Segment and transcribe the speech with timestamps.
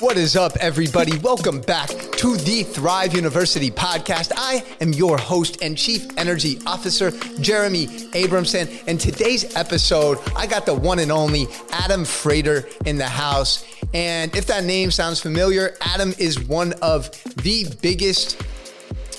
[0.00, 1.18] What is up, everybody?
[1.18, 4.30] Welcome back to the Thrive University podcast.
[4.36, 8.84] I am your host and Chief Energy Officer, Jeremy Abramson.
[8.86, 13.64] And today's episode, I got the one and only Adam Frater in the house.
[13.92, 17.10] And if that name sounds familiar, Adam is one of
[17.42, 18.38] the biggest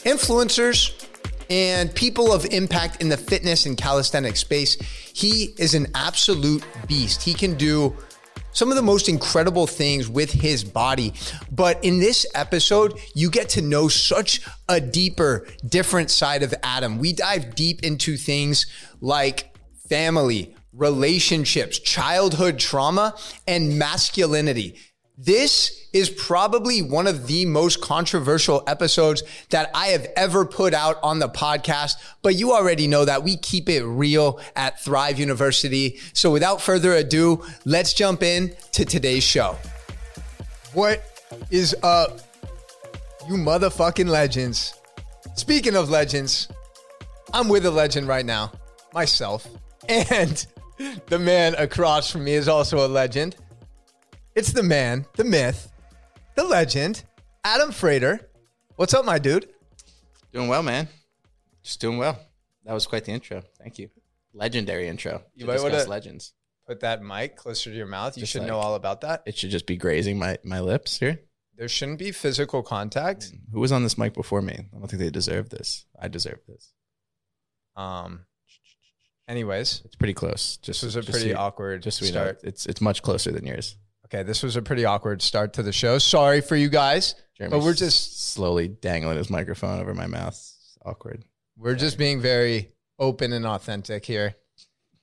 [0.05, 1.05] influencers
[1.50, 4.75] and people of impact in the fitness and calisthenics space.
[5.11, 7.21] He is an absolute beast.
[7.21, 7.98] He can do
[8.52, 11.13] some of the most incredible things with his body.
[11.52, 16.98] But in this episode, you get to know such a deeper, different side of Adam.
[16.98, 18.66] We dive deep into things
[19.02, 19.55] like
[19.90, 23.16] family, relationships, childhood trauma,
[23.48, 24.77] and masculinity.
[25.22, 30.98] This is probably one of the most controversial episodes that I have ever put out
[31.04, 36.00] on the podcast, but you already know that we keep it real at Thrive University.
[36.13, 39.58] So without further ado, let's jump in to today's show.
[40.72, 41.04] What
[41.52, 42.22] is up,
[43.27, 44.74] you motherfucking legends?
[45.36, 46.48] Speaking of legends,
[47.34, 48.54] I'm with a legend right now,
[48.93, 49.46] myself,
[49.90, 50.48] and
[51.08, 53.36] the man across from me is also a legend.
[54.40, 55.70] It's the man, the myth,
[56.35, 57.04] the legend,
[57.43, 58.29] Adam Frater.
[58.77, 59.49] What's up, my dude?
[60.31, 60.87] Doing well, man.
[61.62, 62.18] Just doing well.
[62.63, 63.43] That was quite the intro.
[63.62, 63.90] Thank you.
[64.34, 65.23] Legendary intro.
[65.35, 66.31] You might discuss legends.
[66.66, 68.16] Put that mic closer to your mouth.
[68.16, 69.23] You Just should like- know all about that.
[69.25, 71.19] It should just be grazing my, my lips here.
[71.57, 73.34] There shouldn't be physical contact.
[73.51, 74.53] Who was on this mic before me?
[74.53, 75.85] I don't think they deserve this.
[76.01, 76.72] I deserve this.
[77.75, 78.22] Um.
[79.28, 80.56] Anyways, It's pretty close.
[80.62, 82.40] Just this was a pretty so- awkward Just so we know, start.
[82.44, 83.75] it's it's much closer than yours.
[84.12, 86.00] Okay, this was a pretty awkward start to the show.
[86.00, 90.34] Sorry for you guys, Jeremy's but we're just slowly dangling his microphone over my mouth.
[90.34, 91.24] It's awkward.
[91.57, 94.34] we're just being very open and authentic here.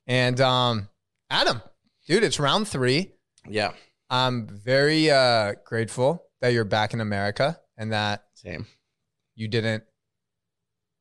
[0.09, 0.89] And um,
[1.31, 1.63] Adam,
[2.09, 3.13] dude, it's round three.
[3.49, 3.73] Yeah.
[4.11, 8.67] I'm very uh, grateful that you're back in America and that Same.
[9.37, 9.85] you didn't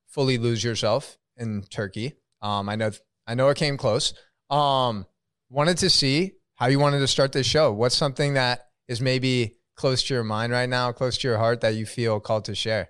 [0.10, 2.14] fully lose yourself in Turkey.
[2.42, 2.92] Um, I know
[3.28, 4.14] I know it came close.
[4.50, 5.08] Um,
[5.50, 7.72] wanted to see how you wanted to start this show.
[7.72, 11.62] What's something that is maybe close to your mind right now, close to your heart
[11.62, 12.90] that you feel called to share?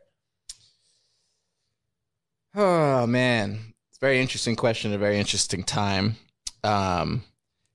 [2.55, 4.93] Oh man, it's a very interesting question.
[4.93, 6.15] A very interesting time.
[6.63, 7.23] Um,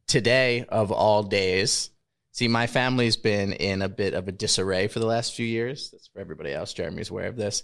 [0.07, 1.91] today of all days,
[2.33, 5.91] see, my family's been in a bit of a disarray for the last few years.
[5.91, 6.73] That's for everybody else.
[6.73, 7.63] Jeremy's aware of this.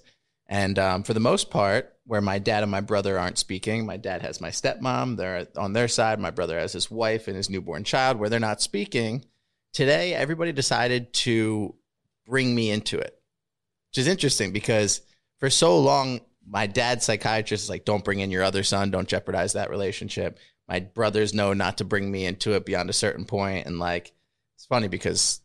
[0.48, 3.96] And um, for the most part, where my dad and my brother aren't speaking, my
[3.96, 5.16] dad has my stepmom.
[5.16, 6.20] They're on their side.
[6.20, 8.18] My brother has his wife and his newborn child.
[8.18, 9.24] Where they're not speaking,
[9.72, 11.74] today everybody decided to
[12.24, 13.18] bring me into it,
[13.90, 15.00] which is interesting because
[15.40, 19.08] for so long my dad's psychiatrist is like, don't bring in your other son, don't
[19.08, 20.38] jeopardize that relationship.
[20.68, 23.66] My brothers know not to bring me into it beyond a certain point.
[23.66, 24.12] And like,
[24.54, 25.40] it's funny because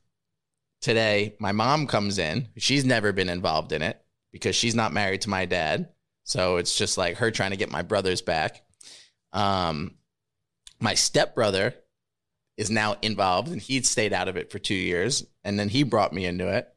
[0.79, 3.99] today my mom comes in, she's never been involved in it
[4.31, 5.89] because she's not married to my dad.
[6.23, 8.63] So it's just like her trying to get my brothers back.
[9.33, 9.95] Um,
[10.79, 11.75] my stepbrother
[12.57, 15.25] is now involved and he'd stayed out of it for two years.
[15.43, 16.67] And then he brought me into it.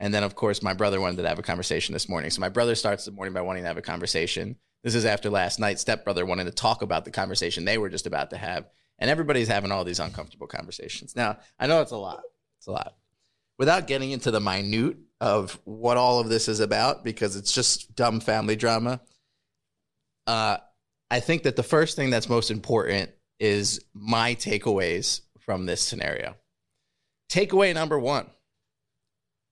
[0.00, 2.30] And then, of course, my brother wanted to have a conversation this morning.
[2.30, 4.56] So my brother starts the morning by wanting to have a conversation.
[4.82, 5.78] This is after last night.
[5.78, 8.68] Stepbrother wanted to talk about the conversation they were just about to have.
[8.98, 11.14] And everybody's having all these uncomfortable conversations.
[11.14, 12.22] Now, I know it's a lot.
[12.58, 12.94] It's a lot.
[13.62, 17.94] Without getting into the minute of what all of this is about, because it's just
[17.94, 19.00] dumb family drama,
[20.26, 20.56] uh,
[21.12, 26.34] I think that the first thing that's most important is my takeaways from this scenario.
[27.30, 28.26] Takeaway number one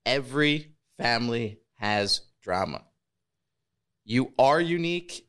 [0.05, 2.83] every family has drama.
[4.03, 5.25] You are unique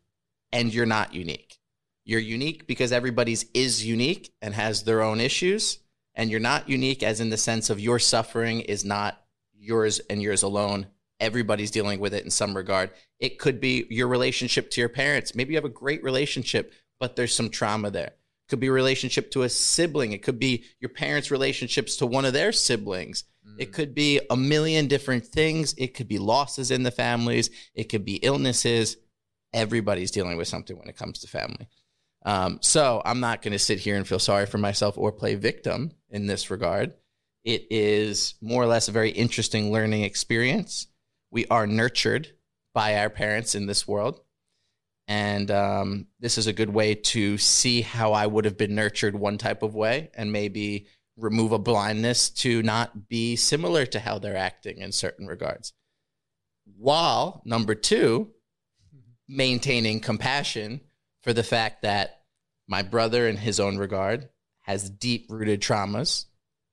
[0.50, 1.56] and you're not unique.
[2.04, 5.78] You're unique because everybody's is unique and has their own issues.
[6.14, 9.22] And you're not unique as in the sense of your suffering is not
[9.54, 10.86] yours and yours alone.
[11.20, 12.90] Everybody's dealing with it in some regard.
[13.18, 15.34] It could be your relationship to your parents.
[15.34, 18.08] Maybe you have a great relationship, but there's some trauma there.
[18.08, 20.12] It could be a relationship to a sibling.
[20.12, 23.24] It could be your parents' relationships to one of their siblings.
[23.58, 23.72] It mm.
[23.72, 25.74] could be a million different things.
[25.78, 27.50] It could be losses in the families.
[27.74, 28.96] It could be illnesses.
[29.52, 31.68] Everybody's dealing with something when it comes to family.
[32.24, 35.34] Um, so I'm not going to sit here and feel sorry for myself or play
[35.34, 36.94] victim in this regard.
[37.44, 40.86] It is more or less a very interesting learning experience.
[41.30, 42.28] We are nurtured
[42.74, 44.20] by our parents in this world.
[45.08, 49.16] And um, this is a good way to see how I would have been nurtured
[49.16, 50.86] one type of way and maybe
[51.16, 55.72] remove a blindness to not be similar to how they're acting in certain regards.
[56.78, 58.30] While number two,
[59.28, 60.80] maintaining compassion
[61.22, 62.22] for the fact that
[62.68, 64.28] my brother, in his own regard,
[64.62, 66.26] has deep rooted traumas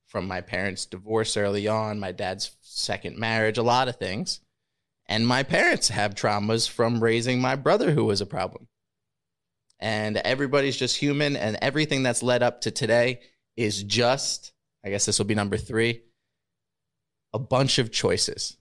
[0.07, 4.41] from my parents' divorce early on, my dad's second marriage, a lot of things.
[5.07, 8.67] And my parents have traumas from raising my brother, who was a problem.
[9.79, 13.21] And everybody's just human, and everything that's led up to today
[13.55, 14.51] is just,
[14.83, 16.01] I guess this will be number three,
[17.33, 18.57] a bunch of choices.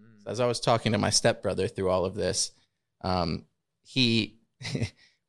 [0.00, 0.30] Mm.
[0.30, 2.52] As I was talking to my stepbrother through all of this,
[3.02, 3.44] um,
[3.82, 4.40] he,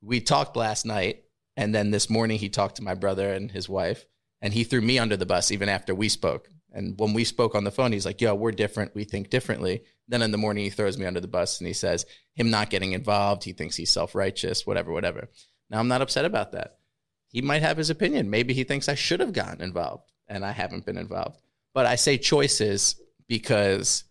[0.03, 1.23] we talked last night,
[1.55, 4.05] and then this morning he talked to my brother and his wife,
[4.41, 6.49] and he threw me under the bus even after we spoke.
[6.71, 8.95] And when we spoke on the phone, he's like, yo, we're different.
[8.95, 9.83] We think differently.
[10.07, 12.71] Then in the morning, he throws me under the bus and he says, him not
[12.71, 15.29] getting involved, he thinks he's self righteous, whatever, whatever.
[15.69, 16.79] Now, I'm not upset about that.
[17.27, 18.29] He might have his opinion.
[18.29, 21.39] Maybe he thinks I should have gotten involved and I haven't been involved.
[21.73, 24.03] But I say choices because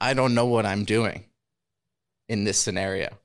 [0.00, 1.24] I don't know what I'm doing
[2.28, 3.19] in this scenario.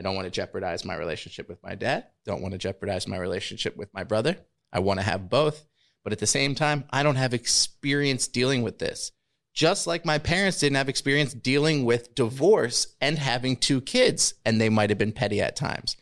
[0.00, 3.18] I don't want to jeopardize my relationship with my dad, don't want to jeopardize my
[3.18, 4.38] relationship with my brother.
[4.72, 5.66] I want to have both.
[6.02, 9.12] But at the same time, I don't have experience dealing with this.
[9.52, 14.58] Just like my parents didn't have experience dealing with divorce and having two kids, and
[14.58, 15.98] they might have been petty at times.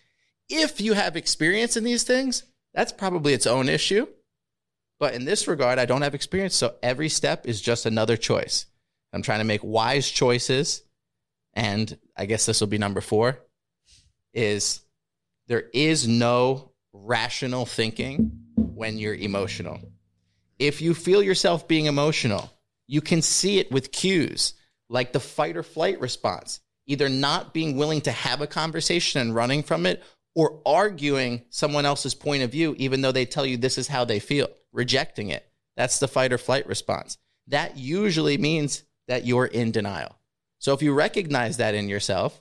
[0.48, 2.44] If you have experience in these things,
[2.74, 4.06] that's probably its own issue.
[5.00, 6.54] But in this regard, I don't have experience.
[6.54, 8.66] So every step is just another choice.
[9.12, 10.84] I'm trying to make wise choices.
[11.52, 13.40] And I guess this will be number four
[14.38, 14.80] is
[15.48, 19.80] there is no rational thinking when you're emotional.
[20.60, 22.52] If you feel yourself being emotional,
[22.86, 24.54] you can see it with cues
[24.88, 29.34] like the fight or flight response, either not being willing to have a conversation and
[29.34, 30.04] running from it,
[30.36, 34.04] or arguing someone else's point of view, even though they tell you this is how
[34.04, 35.44] they feel, rejecting it.
[35.76, 37.18] That's the fight or flight response.
[37.48, 40.16] That usually means that you're in denial.
[40.60, 42.40] So if you recognize that in yourself,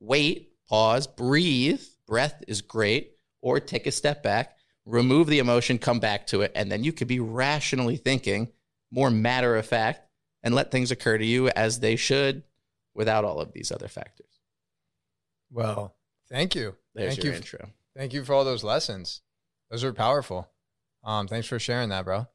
[0.00, 1.82] wait, pause, breathe.
[2.06, 4.54] Breath is great, or take a step back
[4.86, 8.48] remove the emotion, come back to it, and then you could be rationally thinking,
[8.90, 10.08] more matter of fact,
[10.42, 12.42] and let things occur to you as they should
[12.94, 14.40] without all of these other factors.
[15.50, 15.94] Well,
[16.28, 16.76] thank you.
[16.94, 17.38] There's thank your you.
[17.38, 17.70] intro.
[17.96, 19.22] Thank you for all those lessons.
[19.70, 20.48] Those are powerful.
[21.02, 22.26] Um, thanks for sharing that, bro.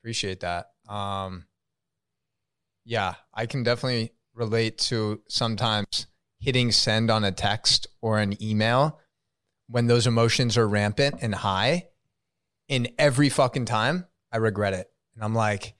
[0.00, 0.70] Appreciate that.
[0.88, 1.46] Um,
[2.84, 6.06] yeah, I can definitely relate to sometimes
[6.44, 9.00] hitting send on a text or an email
[9.68, 11.88] when those emotions are rampant and high
[12.68, 14.90] in every fucking time, I regret it.
[15.14, 15.74] And I'm like,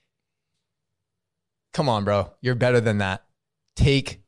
[1.71, 2.31] come on, bro.
[2.41, 3.23] You're better than that.
[3.75, 4.23] Take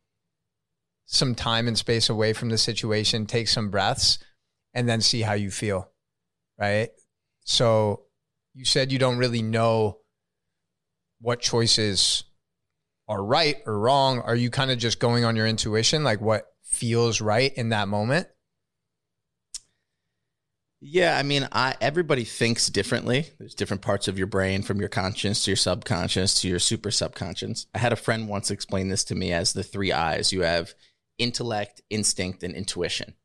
[1.06, 4.19] some time and space away from the situation, take some breaths,
[4.75, 5.90] and then see how you feel.
[6.60, 6.90] Right.
[7.45, 8.04] So
[8.54, 10.00] you said you don't really know
[11.19, 12.25] what choices
[13.07, 14.19] are right or wrong.
[14.19, 17.88] Are you kind of just going on your intuition, like what feels right in that
[17.88, 18.27] moment?
[20.80, 23.30] Yeah, I mean, I everybody thinks differently.
[23.39, 26.92] There's different parts of your brain from your conscious to your subconscious to your super
[26.92, 27.65] subconscious.
[27.74, 30.31] I had a friend once explain this to me as the three eyes.
[30.31, 30.75] You have
[31.18, 33.15] intellect, instinct, and intuition.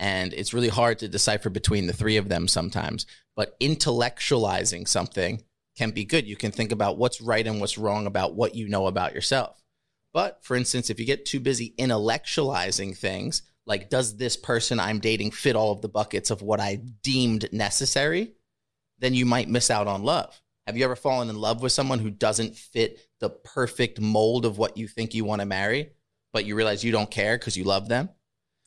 [0.00, 5.42] And it's really hard to decipher between the three of them sometimes, but intellectualizing something
[5.78, 6.26] can be good.
[6.26, 9.62] You can think about what's right and what's wrong about what you know about yourself.
[10.12, 14.98] But for instance, if you get too busy intellectualizing things, like does this person i'm
[14.98, 18.32] dating fit all of the buckets of what i deemed necessary
[18.98, 22.00] then you might miss out on love have you ever fallen in love with someone
[22.00, 25.90] who doesn't fit the perfect mold of what you think you want to marry
[26.32, 28.08] but you realize you don't care because you love them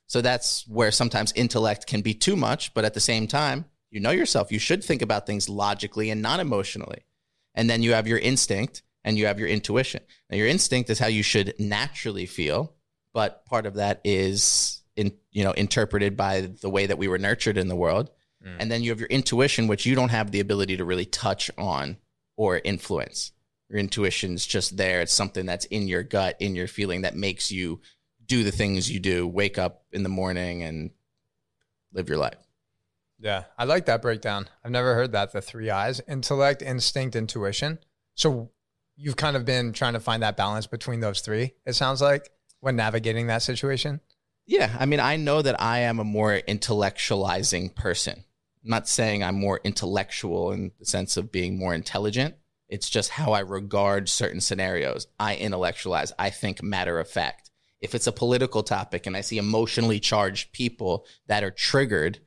[0.08, 4.00] so that's where sometimes intellect can be too much but at the same time you
[4.00, 7.06] know yourself you should think about things logically and not emotionally.
[7.54, 10.02] And then you have your instinct and you have your intuition.
[10.30, 12.74] Now your instinct is how you should naturally feel
[13.14, 17.18] but part of that is in, you know interpreted by the way that we were
[17.18, 18.10] nurtured in the world.
[18.44, 18.56] Mm.
[18.60, 21.52] and then you have your intuition which you don't have the ability to really touch
[21.60, 21.98] on
[22.38, 23.34] or influence.
[23.70, 25.02] Your intuition's just there.
[25.02, 27.82] It's something that's in your gut in your feeling that makes you
[28.26, 30.92] do the things you do wake up in the morning and
[31.94, 32.38] live your life
[33.22, 37.80] yeah i like that breakdown i've never heard that the three eyes intellect instinct intuition
[38.16, 38.51] so
[38.96, 42.30] you've kind of been trying to find that balance between those three it sounds like
[42.60, 44.01] when navigating that situation
[44.51, 48.25] yeah, I mean, I know that I am a more intellectualizing person.
[48.63, 52.36] I'm not saying I'm more intellectual in the sense of being more intelligent.
[52.68, 55.08] It's just how I regard certain scenarios.
[55.20, 56.12] I intellectualize.
[56.20, 57.50] I think matter of fact.
[57.80, 62.20] If it's a political topic and I see emotionally charged people that are triggered,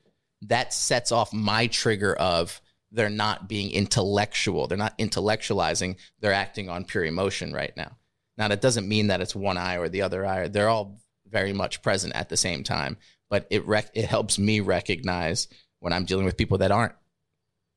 [0.47, 2.61] that sets off my trigger of
[2.91, 4.67] they're not being intellectual.
[4.67, 5.97] They're not intellectualizing.
[6.19, 7.97] They're acting on pure emotion right now.
[8.37, 10.47] Now, that doesn't mean that it's one eye or the other eye.
[10.47, 12.97] They're all very much present at the same time.
[13.29, 15.47] But it rec- it helps me recognize
[15.79, 16.93] when I'm dealing with people that aren't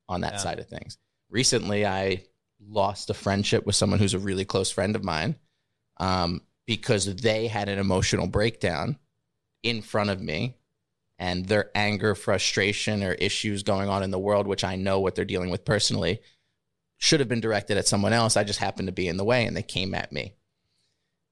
[0.08, 0.38] on that yeah.
[0.38, 0.98] side of things.
[1.30, 2.24] recently I
[2.66, 5.36] lost a friendship with someone who's a really close friend of mine
[5.98, 8.98] um, because they had an emotional breakdown
[9.62, 10.56] in front of me
[11.18, 15.14] and their anger, frustration, or issues going on in the world, which I know what
[15.14, 16.20] they're dealing with personally,
[16.96, 18.36] should have been directed at someone else.
[18.36, 20.34] I just happened to be in the way and they came at me.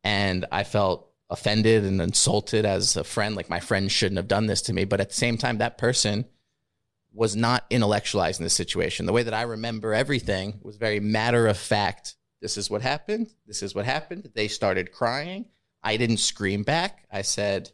[0.02, 3.34] And I felt offended and insulted as a friend.
[3.36, 4.84] Like my friend shouldn't have done this to me.
[4.84, 6.26] But at the same time, that person
[7.12, 9.06] was not intellectualizing the situation.
[9.06, 12.14] The way that I remember everything was very matter of fact.
[12.40, 13.32] This is what happened.
[13.46, 14.30] This is what happened.
[14.34, 15.46] They started crying.
[15.82, 17.06] I didn't scream back.
[17.10, 17.70] I said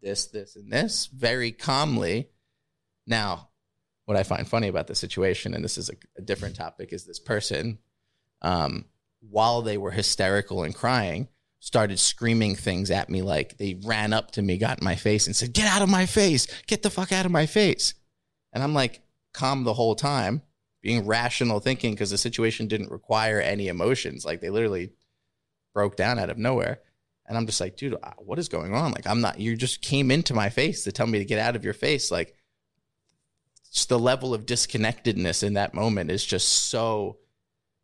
[0.00, 2.28] this, this, and this very calmly.
[3.06, 3.50] Now,
[4.04, 7.04] what I find funny about the situation, and this is a, a different topic, is
[7.04, 7.78] this person,
[8.42, 8.84] um,
[9.20, 11.28] while they were hysterical and crying,
[11.60, 15.26] started screaming things at me like they ran up to me, got in my face,
[15.26, 16.46] and said, Get out of my face.
[16.66, 17.94] Get the fuck out of my face.
[18.52, 19.02] And I'm like,
[19.34, 20.42] calm the whole time,
[20.82, 24.24] being rational thinking because the situation didn't require any emotions.
[24.24, 24.92] Like they literally
[25.74, 26.80] broke down out of nowhere.
[27.28, 28.90] And I'm just like, dude, uh, what is going on?
[28.92, 31.56] Like, I'm not, you just came into my face to tell me to get out
[31.56, 32.10] of your face.
[32.10, 32.34] Like,
[33.70, 37.18] just the level of disconnectedness in that moment is just so,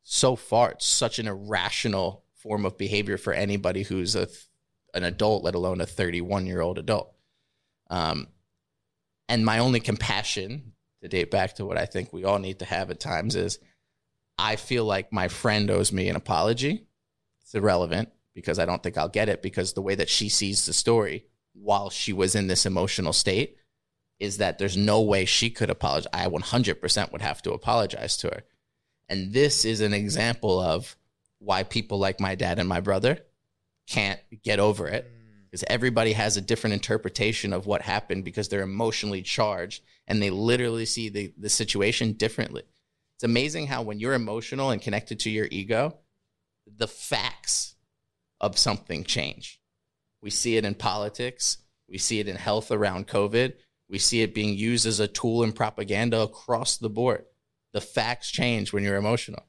[0.03, 0.71] so far.
[0.71, 4.29] It's such an irrational form of behavior for anybody who's a,
[4.95, 7.13] an adult, let alone a 31 year old adult.
[7.91, 8.29] Um,
[9.29, 10.73] and my only compassion
[11.03, 13.59] to date back to what I think we all need to have at times is
[14.39, 16.87] I feel like my friend owes me an apology.
[17.43, 20.67] It's irrelevant because I don't think I'll get it because the way that she sees
[20.67, 23.57] the story while she was in this emotional state
[24.19, 26.11] is that there's no way she could apologize.
[26.13, 28.43] I 100% would have to apologize to her.
[29.09, 30.97] And this is an example of
[31.39, 33.19] why people like my dad and my brother
[33.87, 35.45] can't get over it mm.
[35.45, 40.31] because everybody has a different interpretation of what happened because they're emotionally charged and they
[40.31, 42.63] literally see the, the situation differently.
[43.17, 45.99] It's amazing how when you're emotional and connected to your ego,
[46.67, 47.74] the facts
[48.41, 49.61] of something change.
[50.23, 53.55] We see it in politics, we see it in health around COVID,
[53.89, 57.27] we see it being used as a tool in propaganda across the board.
[57.73, 59.45] The facts change when you're emotional.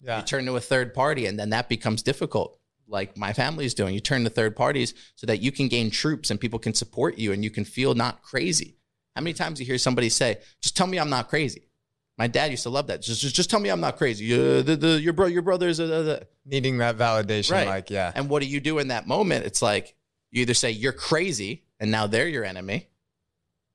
[0.00, 0.18] Yeah.
[0.18, 2.58] You turn to a third party and then that becomes difficult
[2.88, 3.94] like my family is doing.
[3.94, 7.18] You turn to third parties so that you can gain troops and people can support
[7.18, 8.76] you and you can feel not crazy.
[9.16, 11.68] How many times you hear somebody say, "Just tell me I'm not crazy"?
[12.18, 13.02] My dad used to love that.
[13.02, 14.34] Just, just, just tell me I'm not crazy.
[14.34, 17.52] The, the, your bro, your brother's uh, the, needing that validation.
[17.52, 17.66] Right.
[17.66, 18.12] Like, yeah.
[18.14, 19.46] And what do you do in that moment?
[19.46, 19.94] It's like
[20.30, 22.88] you either say you're crazy, and now they're your enemy,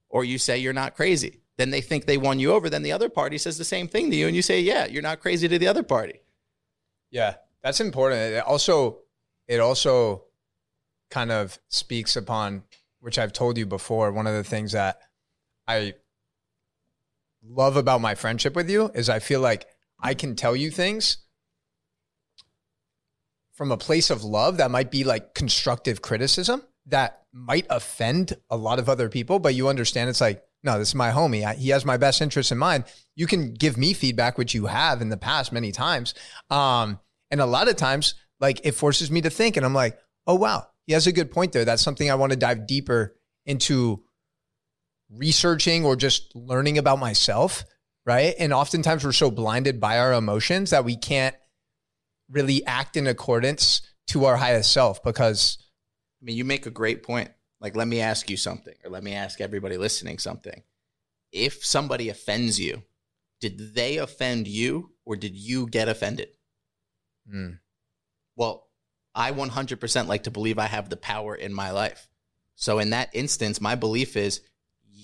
[0.10, 1.42] or you say you're not crazy.
[1.58, 2.70] Then they think they won you over.
[2.70, 5.02] Then the other party says the same thing to you, and you say, "Yeah, you're
[5.02, 6.22] not crazy" to the other party.
[7.10, 8.22] Yeah, that's important.
[8.22, 9.00] It also,
[9.48, 10.26] it also
[11.10, 12.64] kind of speaks upon,
[13.00, 14.12] which I've told you before.
[14.12, 15.00] One of the things that
[15.68, 15.96] I
[17.50, 19.68] love about my friendship with you is I feel like
[20.00, 21.18] I can tell you things
[23.54, 28.58] from a place of love that might be like constructive criticism that might offend a
[28.58, 31.46] lot of other people, but you understand it's like, no, this is my homie.
[31.46, 32.86] I, he has my best interest in mind.
[33.16, 36.14] You can give me feedback, which you have in the past many times.
[36.50, 37.00] Um,
[37.30, 40.36] and a lot of times, like it forces me to think, and I'm like, oh,
[40.36, 41.66] wow, he has a good point there.
[41.66, 44.04] That's something I want to dive deeper into
[45.10, 47.66] researching or just learning about myself.
[48.06, 48.36] Right.
[48.40, 51.36] And oftentimes we're so blinded by our emotions that we can't
[52.30, 55.58] really act in accordance to our highest self because.
[56.22, 57.32] I mean, you make a great point.
[57.60, 60.64] Like, let me ask you something, or let me ask everybody listening something.
[61.32, 62.84] If somebody offends you,
[63.42, 66.30] did they offend you or did you get offended?
[67.32, 67.60] Mm.
[68.36, 68.68] Well,
[69.14, 72.08] I 100% like to believe I have the power in my life.
[72.56, 74.42] So in that instance, my belief is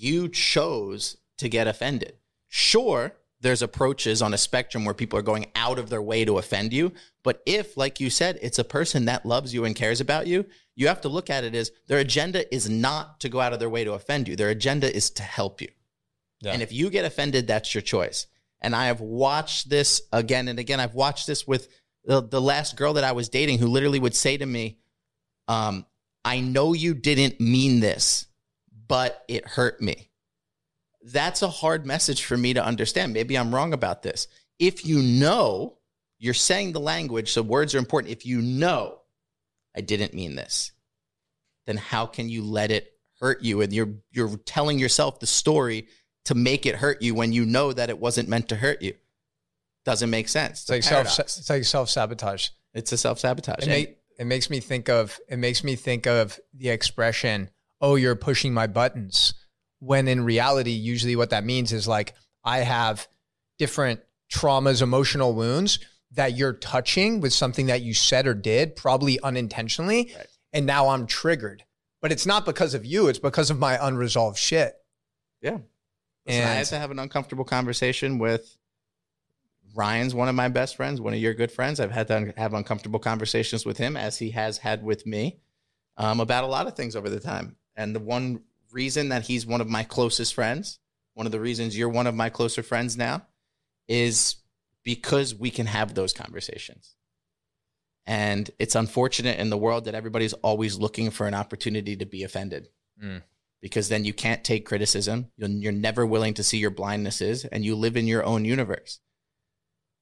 [0.04, 2.18] you chose to get offended.
[2.48, 6.38] Sure, there's approaches on a spectrum where people are going out of their way to
[6.38, 6.94] offend you.
[7.24, 10.46] But if, like you said, it's a person that loves you and cares about you,
[10.76, 13.60] you have to look at it as their agenda is not to go out of
[13.60, 14.36] their way to offend you.
[14.36, 15.68] Their agenda is to help you.
[16.42, 16.52] Yeah.
[16.52, 18.28] And if you get offended, that's your choice.
[18.62, 20.80] And I have watched this again and again.
[20.80, 21.68] I've watched this with
[22.06, 24.78] the, the last girl that I was dating who literally would say to me,
[25.48, 25.86] um,
[26.24, 28.28] I know you didn't mean this,
[28.94, 30.12] but it hurt me.
[31.02, 33.12] That's a hard message for me to understand.
[33.12, 34.28] Maybe I'm wrong about this.
[34.60, 35.80] If you know,
[36.20, 38.12] you're saying the language, so words are important.
[38.12, 39.00] If you know,
[39.76, 40.74] I didn't mean this,
[41.66, 43.62] then how can you let it hurt you?
[43.62, 45.88] And you're you're telling yourself the story
[46.26, 48.94] to make it hurt you when you know that it wasn't meant to hurt you
[49.86, 50.62] doesn't make sense.
[50.62, 51.20] It's, it's like self.
[51.20, 52.50] It's like self sabotage.
[52.76, 53.68] It's a self sabotage.
[53.68, 55.20] It, it makes me think of.
[55.28, 57.50] It makes me think of the expression,
[57.84, 59.36] "Oh, you're pushing my buttons,"
[59.80, 63.08] when in reality, usually what that means is like I have
[63.60, 64.00] different
[64.32, 65.78] traumas, emotional wounds
[66.12, 70.12] that you're touching with something that you said or did, probably unintentionally.
[70.16, 70.28] Right.
[70.52, 71.64] And now I'm triggered.
[72.02, 74.76] But it's not because of you, it's because of my unresolved shit.
[75.42, 75.60] Yeah.
[76.26, 78.58] Listen, I had to have an uncomfortable conversation with
[79.76, 81.80] Ryan's one of my best friends, one of your good friends.
[81.80, 85.40] I've had to have uncomfortable conversations with him, as he has had with me,
[85.98, 87.56] um, about a lot of things over the time.
[87.76, 90.80] And the one reason that he's one of my closest friends,
[91.14, 93.26] one of the reasons you're one of my closer friends now,
[93.88, 94.38] is
[94.84, 96.96] because we can have those conversations.
[98.06, 102.24] And it's unfortunate in the world that everybody's always looking for an opportunity to be
[102.24, 102.70] offended
[103.02, 103.24] Mm.
[103.62, 105.32] because then you can't take criticism.
[105.36, 109.00] You're, you're never willing to see your blindnesses and you live in your own universe.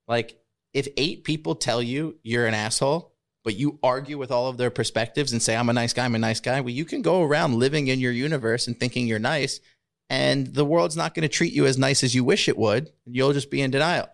[0.08, 0.42] Like,
[0.74, 3.11] if eight people tell you you're an asshole,
[3.44, 6.16] but you argue with all of their perspectives and say, I'm a nice guy, I'm
[6.16, 9.20] a nice guy, well, you can go around living in your universe and thinking you're
[9.20, 9.60] nice,
[10.10, 12.92] and the world's not going to treat you as nice as you wish it would.
[13.06, 14.10] And you'll just be in denial.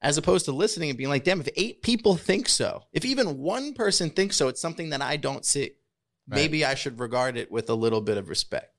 [0.00, 3.38] As opposed to listening and being like, damn, if eight people think so, if even
[3.38, 5.72] one person thinks so, it's something that I don't see.
[6.28, 6.36] Right.
[6.36, 8.72] Maybe I should regard it with a little bit of respect.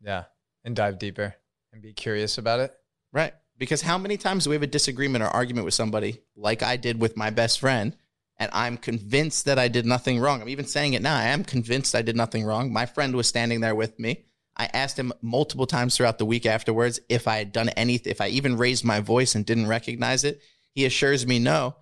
[0.00, 0.24] yeah.
[0.64, 1.34] And dive deeper
[1.72, 2.72] and be curious about it.
[3.12, 3.34] Right.
[3.58, 6.76] Because how many times do we have a disagreement or argument with somebody, like I
[6.76, 7.96] did with my best friend,
[8.38, 10.42] and I'm convinced that I did nothing wrong?
[10.42, 11.16] I'm even saying it now.
[11.16, 12.72] I am convinced I did nothing wrong.
[12.72, 14.24] My friend was standing there with me.
[14.56, 18.20] I asked him multiple times throughout the week afterwards if I had done anything, if
[18.20, 20.40] I even raised my voice and didn't recognize it.
[20.72, 21.76] He assures me no.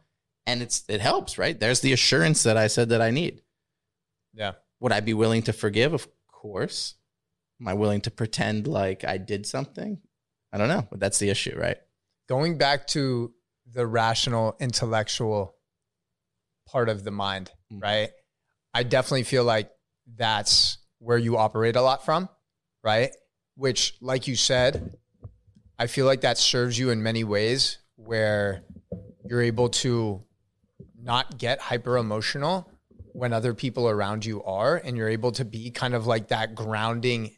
[0.47, 1.59] And it's it helps, right?
[1.59, 3.43] There's the assurance that I said that I need.
[4.35, 4.53] Yeah.
[4.81, 5.93] Would I be willing to forgive?
[5.93, 6.95] Of course.
[7.61, 10.01] Am I willing to pretend like I did something?
[10.53, 11.77] I don't know, but that's the issue, right?
[12.29, 13.33] Going back to
[13.71, 15.57] the rational, intellectual
[16.67, 17.83] part of the mind, Mhm.
[17.83, 18.11] right?
[18.75, 19.71] I definitely feel like
[20.17, 22.29] that's where you operate a lot from,
[22.83, 23.15] right?
[23.57, 24.97] Which, like you said,
[25.79, 28.65] I feel like that serves you in many ways where
[29.25, 30.25] you're able to
[30.97, 32.71] not get hyper emotional
[33.13, 36.55] when other people around you are, and you're able to be kind of like that
[36.55, 37.37] grounding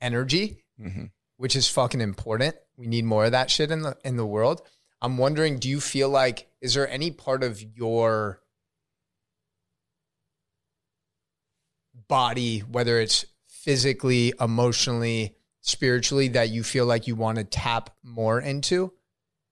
[0.00, 1.04] energy Mm-hmm.
[1.36, 2.56] which is fucking important.
[2.76, 4.60] We need more of that shit in the in the world.
[5.00, 8.40] I'm wondering, do you feel like is there any part of your
[12.08, 18.40] body, whether it's physically, emotionally, spiritually, that you feel like you want to tap more
[18.40, 18.92] into?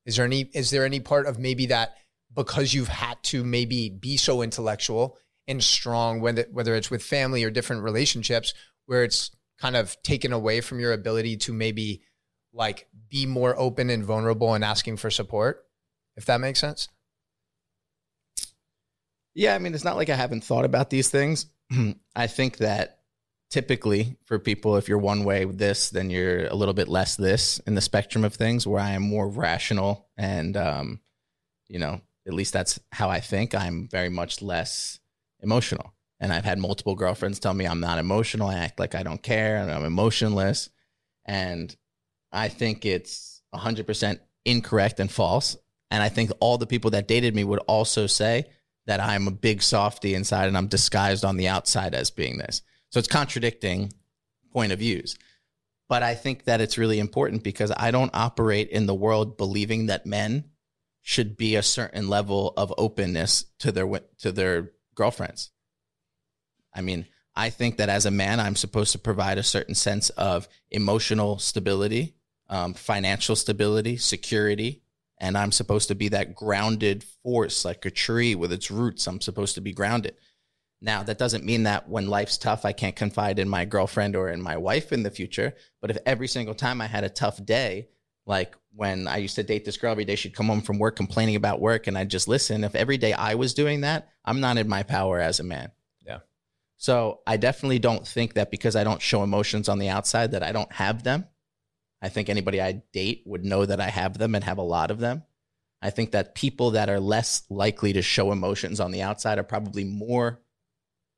[0.05, 1.95] Is there any is there any part of maybe that
[2.35, 7.45] because you've had to maybe be so intellectual and strong, whether whether it's with family
[7.45, 8.55] or different relationships,
[8.87, 12.03] where it's kind of taken away from your ability to maybe
[12.53, 15.65] like be more open and vulnerable and asking for support,
[16.17, 16.89] if that makes sense.
[19.35, 21.47] Yeah, I mean, it's not like I haven't thought about these things.
[22.17, 22.99] I think that
[23.51, 27.59] typically for people, if you're one way this, then you're a little bit less this
[27.61, 31.01] in the spectrum of things, where I am more rational and, um,
[31.69, 33.55] you know, at least that's how I think.
[33.55, 35.01] I'm very much less
[35.41, 35.93] emotional.
[36.21, 38.49] And I've had multiple girlfriends tell me I'm not emotional.
[38.49, 40.71] I act like I don't care and I'm emotionless.
[41.25, 41.75] And
[42.31, 45.57] I think it's 100% incorrect and false.
[45.91, 48.47] And I think all the people that dated me would also say
[48.87, 52.63] that I'm a big softy inside and I'm disguised on the outside as being this.
[52.91, 53.93] So it's contradicting
[54.53, 55.17] point of views.
[55.89, 59.87] But I think that it's really important because I don't operate in the world believing
[59.87, 60.45] that men
[61.03, 65.51] should be a certain level of openness to their to their girlfriends.
[66.75, 70.11] I mean, I think that as a man, I'm supposed to provide a certain sense
[70.11, 72.15] of emotional stability,
[72.49, 74.82] um, financial stability, security,
[75.23, 79.07] and I'm supposed to be that grounded force, like a tree with its roots.
[79.07, 80.17] I'm supposed to be grounded.
[80.81, 84.31] Now, that doesn't mean that when life's tough, I can't confide in my girlfriend or
[84.31, 85.55] in my wife in the future.
[85.81, 87.87] But if every single time I had a tough day,
[88.27, 90.97] like when I used to date this girl every day, she'd come home from work
[90.97, 92.65] complaining about work and I'd just listen.
[92.65, 95.71] If every day I was doing that, I'm not in my power as a man.
[96.05, 96.19] Yeah.
[96.79, 100.43] So I definitely don't think that because I don't show emotions on the outside that
[100.43, 101.27] I don't have them.
[102.03, 104.91] I think anybody I date would know that I have them and have a lot
[104.91, 105.23] of them.
[105.81, 109.45] I think that people that are less likely to show emotions on the outside are
[109.45, 110.41] probably more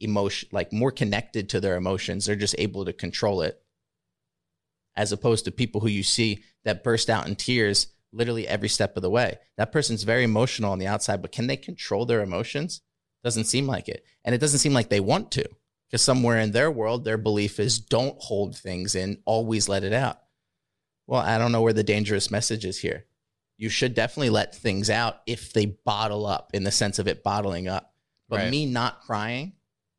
[0.01, 2.27] emotion like more connected to their emotions.
[2.27, 3.61] They're just able to control it.
[4.94, 8.97] As opposed to people who you see that burst out in tears literally every step
[8.97, 9.38] of the way.
[9.57, 12.81] That person's very emotional on the outside, but can they control their emotions?
[13.25, 14.05] Doesn't seem like it.
[14.25, 15.49] And it doesn't seem like they want to.
[15.88, 19.92] Because somewhere in their world, their belief is don't hold things in, always let it
[19.92, 20.18] out.
[21.07, 23.05] Well, I don't know where the dangerous message is here.
[23.57, 27.23] You should definitely let things out if they bottle up in the sense of it
[27.23, 27.95] bottling up.
[28.29, 28.51] But Right.
[28.51, 29.53] me not crying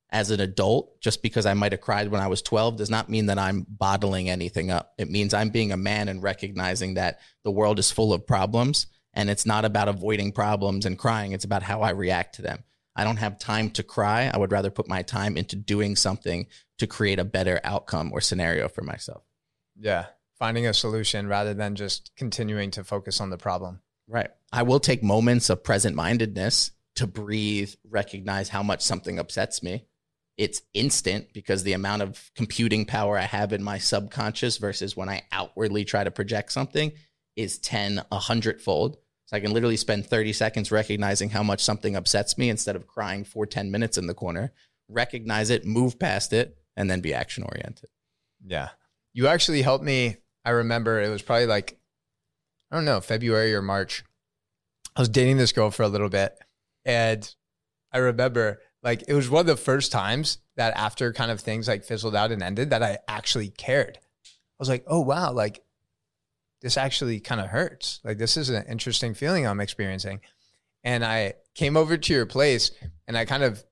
[0.10, 3.10] as an adult, just because I might have cried when I was 12, does not
[3.10, 4.94] mean that I'm bottling anything up.
[4.98, 8.88] It means I'm being a man and recognizing that the world is full of problems
[9.18, 12.66] And it's not about avoiding problems and crying, it's about how I react to them.
[12.98, 14.30] I don't have time to cry.
[14.34, 16.48] I would rather put my time into doing something
[16.80, 19.24] to create a better outcome or scenario for myself.
[19.80, 20.08] Yeah.
[20.38, 23.80] Finding a solution rather than just continuing to focus on the problem.
[24.08, 24.30] Right.
[24.52, 29.86] I will take moments of present mindedness to breathe, recognize how much something upsets me.
[30.38, 35.08] It's instant because the amount of computing power I have in my subconscious versus when
[35.08, 36.92] I outwardly try to project something
[37.36, 38.98] is 10, 100 fold.
[39.28, 42.86] So I can literally spend 30 seconds recognizing how much something upsets me instead of
[42.86, 44.52] crying for 10 minutes in the corner,
[44.88, 47.90] recognize it, move past it, and then be action oriented.
[48.46, 48.70] Yeah.
[49.14, 50.18] You actually helped me.
[50.46, 51.78] I remember it was probably like,
[52.72, 54.04] I don't know, February or March.
[54.96, 56.38] I was dating this girl for a little bit.
[56.86, 57.34] And
[57.92, 61.68] I remember like it was one of the first times that after kind of things
[61.68, 63.98] like fizzled out and ended that I actually cared.
[63.98, 65.64] I was like, oh, wow, like
[66.62, 68.00] this actually kind of hurts.
[68.04, 70.22] Like this is an interesting feeling I'm experiencing.
[70.84, 72.72] And I came over to your place
[73.08, 73.64] and I kind of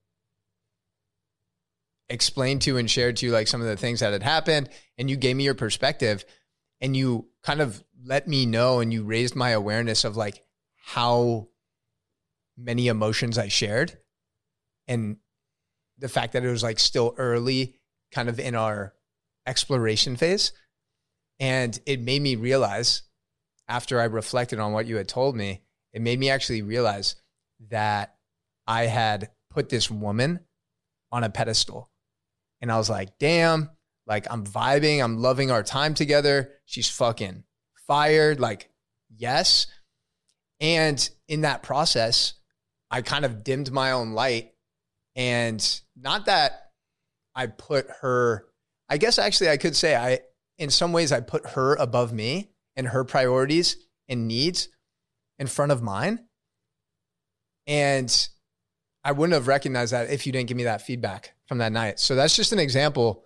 [2.10, 4.70] explained to you and shared to you like some of the things that had happened
[4.98, 6.26] and you gave me your perspective
[6.84, 10.44] and you kind of let me know and you raised my awareness of like
[10.76, 11.48] how
[12.58, 13.98] many emotions I shared
[14.88, 15.18] and
[15.98, 17.76] the fact that it was like still early
[18.12, 18.94] kind of in our
[19.48, 20.52] exploration phase
[21.40, 23.04] and it made me realize
[23.68, 25.62] after I reflected on what you had told me,
[25.94, 27.16] it made me actually realize
[27.70, 28.16] that
[28.68, 30.42] I had put this woman
[31.12, 31.90] on a pedestal.
[32.62, 33.70] And I was like, damn,
[34.08, 36.52] like I'm vibing, I'm loving our time together.
[36.66, 37.44] She's fucking
[37.88, 38.40] fired.
[38.40, 38.70] Like,
[39.16, 39.68] yes.
[40.60, 42.34] And in that process,
[42.92, 44.52] I kind of dimmed my own light.
[45.16, 46.72] And not that
[47.36, 48.46] I put her,
[48.90, 50.20] I guess actually I could say I
[50.58, 54.70] in some ways, I put her above me and her priorities and needs
[55.40, 56.20] in front of mine.
[57.66, 58.28] And
[59.04, 62.00] I wouldn't have recognized that if you didn't give me that feedback from that night.
[62.00, 63.26] So that's just an example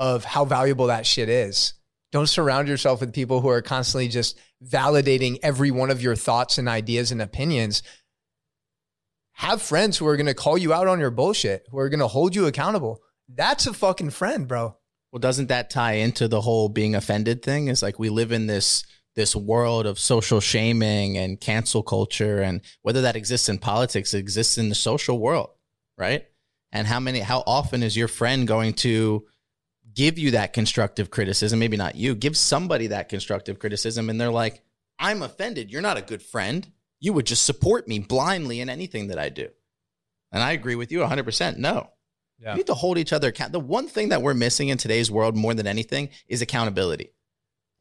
[0.00, 1.74] of how valuable that shit is.
[2.10, 6.58] Don't surround yourself with people who are constantly just validating every one of your thoughts
[6.58, 7.84] and ideas and opinions.
[9.34, 12.00] Have friends who are going to call you out on your bullshit, who are going
[12.00, 13.00] to hold you accountable.
[13.28, 14.76] That's a fucking friend, bro.
[15.12, 17.68] Well, doesn't that tie into the whole being offended thing?
[17.68, 18.84] Is like we live in this
[19.16, 24.18] this world of social shaming and cancel culture, and whether that exists in politics, it
[24.18, 25.50] exists in the social world,
[25.98, 26.26] right?
[26.72, 29.26] And how many, how often is your friend going to
[29.94, 31.58] give you that constructive criticism?
[31.58, 34.62] Maybe not you, give somebody that constructive criticism, and they're like,
[34.98, 35.70] "I'm offended.
[35.70, 36.70] You're not a good friend.
[37.00, 39.48] You would just support me blindly in anything that I do."
[40.32, 41.58] And I agree with you 100%.
[41.58, 41.90] No,
[42.40, 42.54] yeah.
[42.54, 43.52] We need to hold each other account.
[43.52, 47.12] The one thing that we're missing in today's world more than anything is accountability.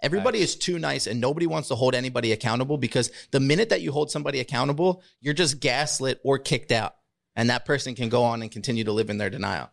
[0.02, 0.50] Everybody nice.
[0.50, 3.92] is too nice and nobody wants to hold anybody accountable because the minute that you
[3.92, 6.96] hold somebody accountable, you're just gaslit or kicked out.
[7.36, 9.70] And that person can go on and continue to live in their denial.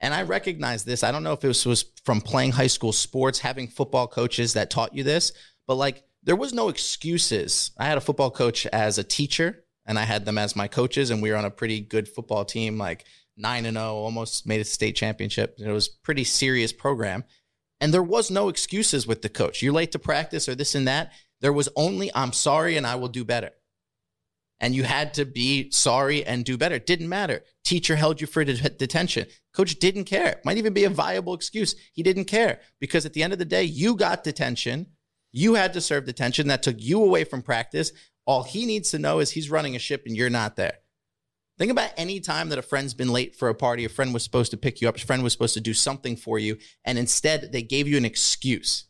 [0.00, 1.02] And I recognize this.
[1.02, 4.70] I don't know if it was, from playing high school sports, having football coaches that
[4.70, 5.32] taught you this,
[5.66, 7.70] but like there was no excuses.
[7.78, 11.10] I had a football coach as a teacher and I had them as my coaches,
[11.10, 12.78] and we were on a pretty good football team.
[12.78, 13.04] Like
[13.36, 15.56] nine and zero, oh, almost made a state championship.
[15.58, 17.24] It was pretty serious program,
[17.80, 19.62] and there was no excuses with the coach.
[19.62, 21.12] You're late to practice or this and that.
[21.40, 23.50] There was only I'm sorry and I will do better.
[24.60, 26.74] And you had to be sorry and do better.
[26.74, 27.42] It didn't matter.
[27.64, 29.26] Teacher held you for detention.
[29.54, 30.40] Coach didn't care.
[30.44, 31.74] Might even be a viable excuse.
[31.92, 34.86] He didn't care because at the end of the day, you got detention.
[35.32, 36.48] You had to serve detention.
[36.48, 37.92] That took you away from practice.
[38.26, 40.78] All he needs to know is he's running a ship and you're not there.
[41.58, 44.24] Think about any time that a friend's been late for a party, a friend was
[44.24, 46.96] supposed to pick you up, a friend was supposed to do something for you, and
[46.96, 48.86] instead they gave you an excuse.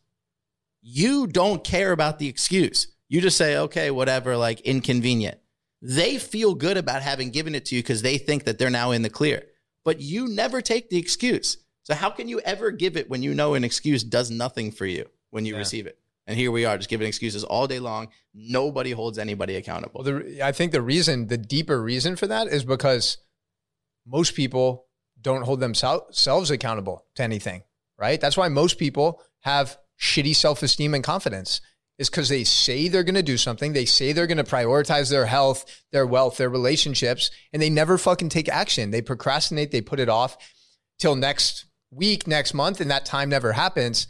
[0.81, 2.87] You don't care about the excuse.
[3.09, 5.37] You just say, okay, whatever, like inconvenient.
[5.81, 8.91] They feel good about having given it to you because they think that they're now
[8.91, 9.43] in the clear,
[9.83, 11.57] but you never take the excuse.
[11.83, 14.85] So, how can you ever give it when you know an excuse does nothing for
[14.85, 15.59] you when you yeah.
[15.59, 15.97] receive it?
[16.27, 18.09] And here we are just giving excuses all day long.
[18.33, 20.03] Nobody holds anybody accountable.
[20.03, 23.17] Well, the, I think the reason, the deeper reason for that is because
[24.05, 24.85] most people
[25.19, 27.63] don't hold themselves accountable to anything,
[27.97, 28.21] right?
[28.21, 31.61] That's why most people have shitty self esteem and confidence,
[32.01, 33.73] is because they say they're going to do something.
[33.73, 37.95] They say they're going to prioritize their health, their wealth, their relationships, and they never
[37.95, 38.89] fucking take action.
[38.89, 40.35] They procrastinate, they put it off
[40.97, 44.07] till next week, next month, and that time never happens.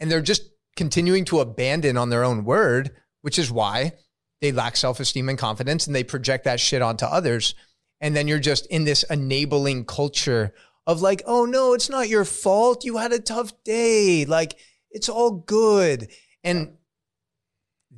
[0.00, 2.90] And they're just continuing to abandon on their own word,
[3.22, 3.92] which is why
[4.40, 7.54] they lack self esteem and confidence and they project that shit onto others.
[8.00, 10.52] And then you're just in this enabling culture
[10.88, 12.84] of like, oh no, it's not your fault.
[12.84, 14.24] You had a tough day.
[14.24, 14.58] Like,
[14.90, 16.08] it's all good.
[16.42, 16.77] And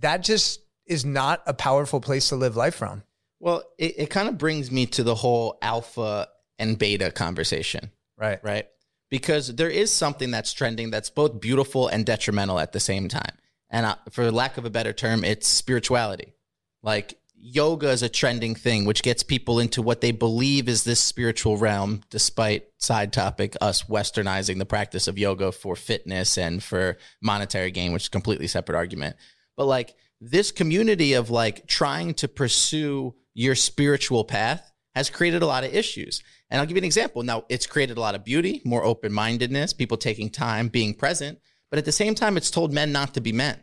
[0.01, 3.03] that just is not a powerful place to live life from.
[3.39, 8.39] Well, it, it kind of brings me to the whole alpha and beta conversation, Right.
[8.43, 8.67] right?
[9.09, 13.35] Because there is something that's trending that's both beautiful and detrimental at the same time.
[13.71, 16.35] And uh, for lack of a better term, it's spirituality.
[16.83, 21.01] Like yoga is a trending thing, which gets people into what they believe is this
[21.01, 26.99] spiritual realm, despite side topic, us westernizing the practice of yoga for fitness and for
[27.23, 29.17] monetary gain, which is a completely separate argument.
[29.57, 35.47] But like this community of like trying to pursue your spiritual path has created a
[35.47, 36.23] lot of issues.
[36.51, 37.23] And I'll give you an example.
[37.23, 41.39] Now, it's created a lot of beauty, more open mindedness, people taking time, being present.
[41.71, 43.61] But at the same time, it's told men not to be men,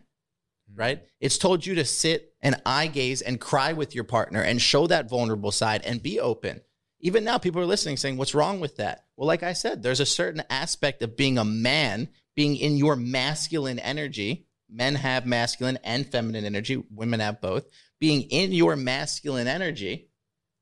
[0.72, 0.80] hmm.
[0.80, 1.04] right?
[1.20, 4.88] It's told you to sit and eye gaze and cry with your partner and show
[4.88, 6.62] that vulnerable side and be open.
[7.00, 9.06] Even now, people are listening saying, What's wrong with that?
[9.16, 12.96] Well, like I said, there's a certain aspect of being a man, being in your
[12.96, 14.48] masculine energy.
[14.70, 17.68] Men have masculine and feminine energy, women have both.
[18.00, 20.10] Being in your masculine energy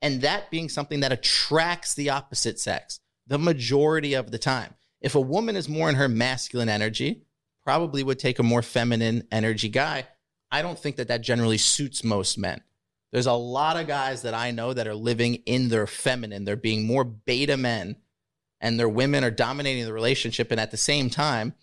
[0.02, 4.76] and that being something that attracts the opposite sex the majority of the time.
[5.02, 7.24] If a woman is more in her masculine energy,
[7.64, 10.06] probably would take a more feminine energy guy.
[10.52, 12.62] I don't think that that generally suits most men.
[13.12, 16.46] There's a lot of guys that I know that are living in their feminine.
[16.46, 17.96] They're being more beta men,
[18.62, 20.52] and their women are dominating the relationship.
[20.52, 21.54] And at the same time,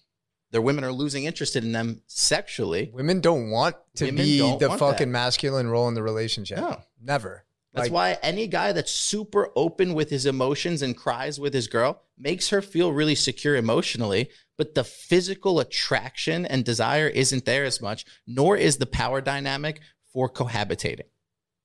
[0.53, 2.91] their women are losing interest in them sexually.
[2.95, 5.13] Women don't want to Women be don't the want fucking that.
[5.13, 6.59] masculine role in the relationship.
[6.59, 6.81] No.
[7.03, 7.45] Never.
[7.75, 11.67] That's Like- why any guy that's super open with his emotions and cries with his
[11.69, 17.65] girl makes her feel really secure emotionally, but the physical attraction and desire isn't there
[17.65, 19.81] as much, nor is the power dynamic
[20.13, 21.07] for cohabitating.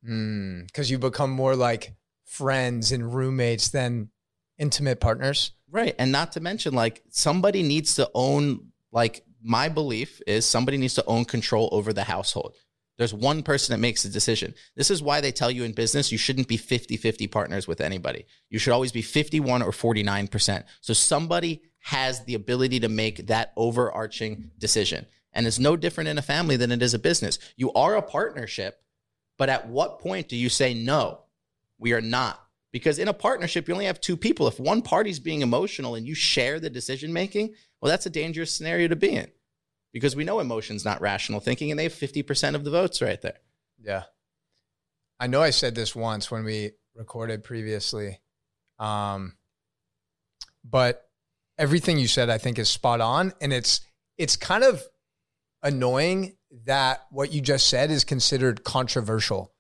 [0.06, 4.10] Hmm, because you become more like friends and roommates than
[4.58, 5.52] intimate partners.
[5.70, 5.94] Right.
[6.00, 10.96] And not to mention, like, somebody needs to own, like, my belief is somebody needs
[10.96, 12.56] to own control over the household.
[12.98, 14.56] There's one person that makes the decision.
[14.76, 17.80] This is why they tell you in business you shouldn't be 50 50 partners with
[17.80, 18.26] anybody.
[18.50, 20.64] You should always be 51 or 49%.
[20.82, 25.06] So somebody has the ability to make that overarching decision.
[25.32, 27.38] And it's no different in a family than it is a business.
[27.56, 28.82] You are a partnership,
[29.38, 31.20] but at what point do you say, no,
[31.78, 32.44] we are not?
[32.72, 34.48] Because in a partnership, you only have two people.
[34.48, 38.54] If one party's being emotional and you share the decision making, well, that's a dangerous
[38.54, 39.32] scenario to be in
[39.94, 43.22] because we know emotion's not rational thinking and they have 50% of the votes right
[43.22, 43.40] there.
[43.80, 44.04] Yeah.
[45.20, 48.20] I know I said this once when we recorded previously.
[48.80, 49.38] Um,
[50.64, 51.10] but
[51.58, 53.82] everything you said I think is spot on and it's
[54.18, 54.84] it's kind of
[55.64, 59.54] annoying that what you just said is considered controversial.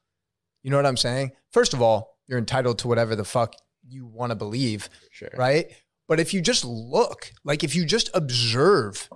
[0.63, 1.31] You know what I'm saying?
[1.51, 3.55] First of all, you're entitled to whatever the fuck
[3.87, 5.29] you want to believe, Sure.
[5.37, 5.71] right?
[6.07, 9.09] But if you just look, like if you just observe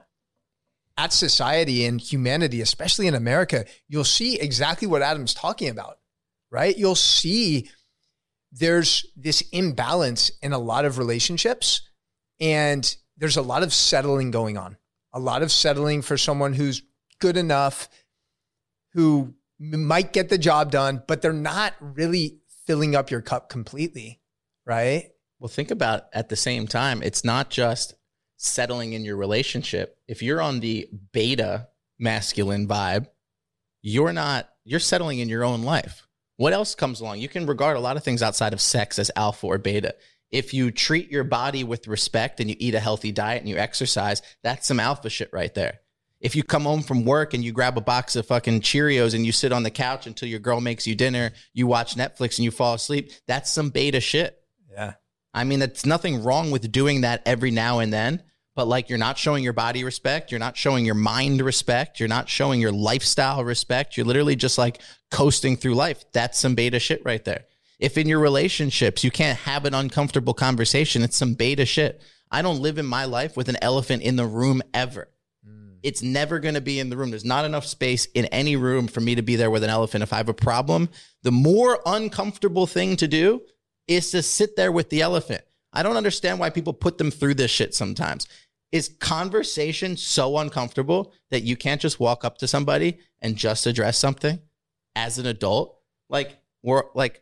[0.97, 5.97] at society and humanity, especially in America, you'll see exactly what Adam's talking about,
[6.51, 6.77] right?
[6.77, 7.69] You'll see
[8.51, 11.81] there's this imbalance in a lot of relationships
[12.39, 14.77] and there's a lot of settling going on.
[15.13, 16.81] A lot of settling for someone who's
[17.19, 17.87] good enough,
[18.93, 22.40] who might get the job done, but they're not really
[22.71, 24.21] filling up your cup completely,
[24.65, 25.09] right?
[25.41, 27.95] Well, think about at the same time, it's not just
[28.37, 29.97] settling in your relationship.
[30.07, 31.67] If you're on the beta
[31.99, 33.07] masculine vibe,
[33.81, 36.07] you're not, you're settling in your own life.
[36.37, 37.19] What else comes along?
[37.19, 39.95] You can regard a lot of things outside of sex as alpha or beta.
[40.31, 43.57] If you treat your body with respect and you eat a healthy diet and you
[43.57, 45.81] exercise, that's some alpha shit right there.
[46.21, 49.25] If you come home from work and you grab a box of fucking Cheerios and
[49.25, 52.45] you sit on the couch until your girl makes you dinner, you watch Netflix and
[52.45, 54.37] you fall asleep, that's some beta shit.
[54.71, 54.93] Yeah.
[55.33, 58.21] I mean, it's nothing wrong with doing that every now and then,
[58.55, 62.09] but like you're not showing your body respect, you're not showing your mind respect, you're
[62.09, 63.97] not showing your lifestyle respect.
[63.97, 64.79] You're literally just like
[65.09, 66.05] coasting through life.
[66.13, 67.45] That's some beta shit right there.
[67.79, 72.03] If in your relationships you can't have an uncomfortable conversation, it's some beta shit.
[72.29, 75.07] I don't live in my life with an elephant in the room ever.
[75.83, 77.09] It's never going to be in the room.
[77.09, 80.03] There's not enough space in any room for me to be there with an elephant.
[80.03, 80.89] If I have a problem,
[81.23, 83.41] the more uncomfortable thing to do
[83.87, 85.43] is to sit there with the elephant.
[85.73, 88.27] I don't understand why people put them through this shit sometimes.
[88.71, 93.97] Is conversation so uncomfortable that you can't just walk up to somebody and just address
[93.97, 94.39] something
[94.95, 95.77] as an adult?
[96.09, 97.21] Like, we're like,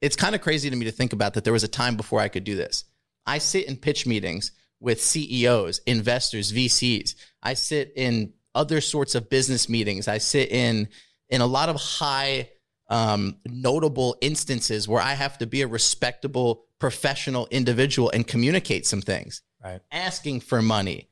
[0.00, 2.20] it's kind of crazy to me to think about that there was a time before
[2.20, 2.84] I could do this.
[3.26, 7.14] I sit in pitch meetings with CEOs, investors, VCs.
[7.42, 10.08] I sit in other sorts of business meetings.
[10.08, 10.88] I sit in
[11.28, 12.50] in a lot of high
[12.88, 19.02] um, notable instances where I have to be a respectable professional individual and communicate some
[19.02, 19.42] things.
[19.62, 19.80] Right.
[19.92, 21.08] Asking for money,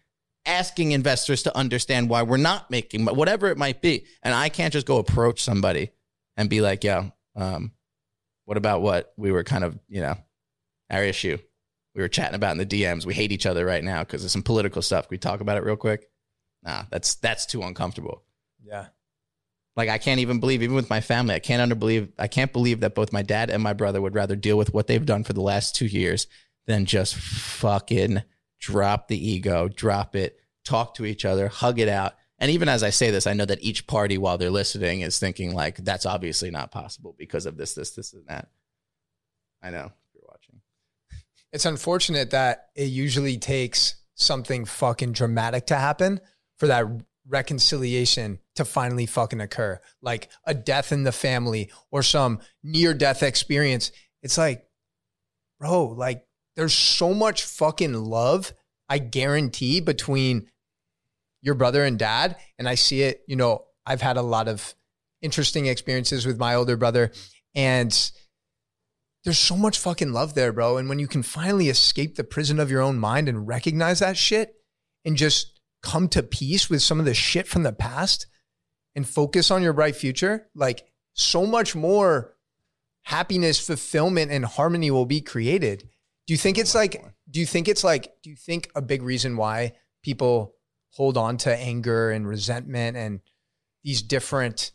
[0.47, 4.07] asking investors to understand why we're not making whatever it might be.
[4.23, 5.91] And I can't just go approach somebody
[6.37, 7.73] and be like, "Yeah, um,
[8.45, 10.17] what about what we were kind of, you know,
[10.91, 11.39] our issue
[11.97, 13.07] we were chatting about in the DMs.
[13.07, 15.09] We hate each other right now because of some political stuff.
[15.09, 16.09] Can we talk about it real quick?
[16.63, 18.23] Nah, that's that's too uncomfortable.
[18.63, 18.89] Yeah.
[19.77, 22.53] Like I can't even believe, even with my family, I can't under believe I can't
[22.53, 25.25] believe that both my dad and my brother would rather deal with what they've done
[25.25, 26.27] for the last two years
[26.67, 28.23] than just fucking
[28.61, 32.15] drop the ego, drop it, talk to each other, hug it out.
[32.39, 35.19] And even as I say this, I know that each party while they're listening is
[35.19, 38.49] thinking like that's obviously not possible because of this, this, this, and that.
[39.63, 39.93] I know
[41.53, 46.21] it's unfortunate that it usually takes something fucking dramatic to happen
[46.59, 46.87] for that
[47.29, 49.81] reconciliation to finally fucking occur.
[50.01, 53.93] Like a death in the family or some near death experience.
[54.23, 54.65] It's like,
[55.59, 58.53] bro, like there's so much fucking love,
[58.89, 60.49] I guarantee, between
[61.43, 62.37] your brother and dad.
[62.59, 64.75] And I see it, you know, I've had a lot of
[65.23, 67.13] interesting experiences with my older brother.
[67.55, 67.93] And
[69.27, 70.77] there's so much fucking love there, bro.
[70.77, 74.17] And when you can finally escape the prison of your own mind and recognize that
[74.17, 74.55] shit
[75.05, 78.29] and just come to peace with some of the shit from the past
[78.95, 82.37] and focus on your bright future, like so much more
[83.03, 85.89] happiness, fulfillment, and harmony will be created.
[86.29, 89.03] Do you think it's like, do you think it's like, do you think a big
[89.03, 89.73] reason why
[90.05, 90.55] people
[90.91, 93.19] hold on to anger and resentment and
[93.83, 94.71] these different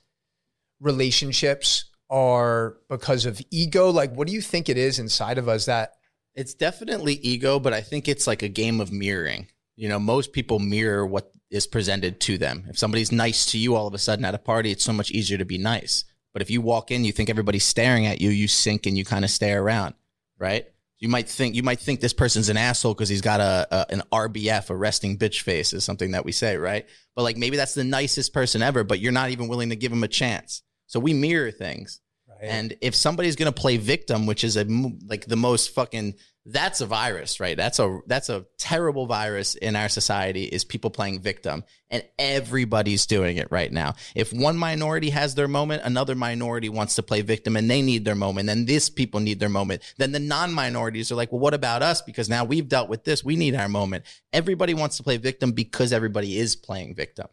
[0.81, 3.89] relationships are because of ego?
[3.89, 5.93] Like, what do you think it is inside of us that?
[6.35, 9.47] It's definitely ego, but I think it's like a game of mirroring.
[9.75, 12.65] You know, most people mirror what is presented to them.
[12.69, 15.11] If somebody's nice to you all of a sudden at a party, it's so much
[15.11, 16.05] easier to be nice.
[16.33, 19.03] But if you walk in, you think everybody's staring at you, you sink and you
[19.03, 19.95] kind of stare around,
[20.39, 20.65] right?
[20.99, 23.85] You might think you might think this person's an asshole because he's got a, a,
[23.91, 26.87] an RBF, a resting bitch face, is something that we say, right?
[27.15, 29.91] But like maybe that's the nicest person ever, but you're not even willing to give
[29.91, 30.61] him a chance.
[30.91, 32.01] So we mirror things.
[32.27, 32.49] Right.
[32.49, 34.65] And if somebody's going to play victim, which is a
[35.05, 37.55] like the most fucking that's a virus, right?
[37.55, 43.05] That's a that's a terrible virus in our society is people playing victim and everybody's
[43.05, 43.93] doing it right now.
[44.15, 48.03] If one minority has their moment, another minority wants to play victim and they need
[48.03, 49.83] their moment, and this people need their moment.
[49.97, 53.23] Then the non-minorities are like, "Well, what about us because now we've dealt with this,
[53.23, 57.27] we need our moment." Everybody wants to play victim because everybody is playing victim.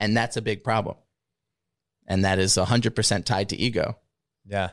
[0.00, 0.96] And that's a big problem
[2.06, 3.98] and that is 100% tied to ego.
[4.46, 4.70] Yeah.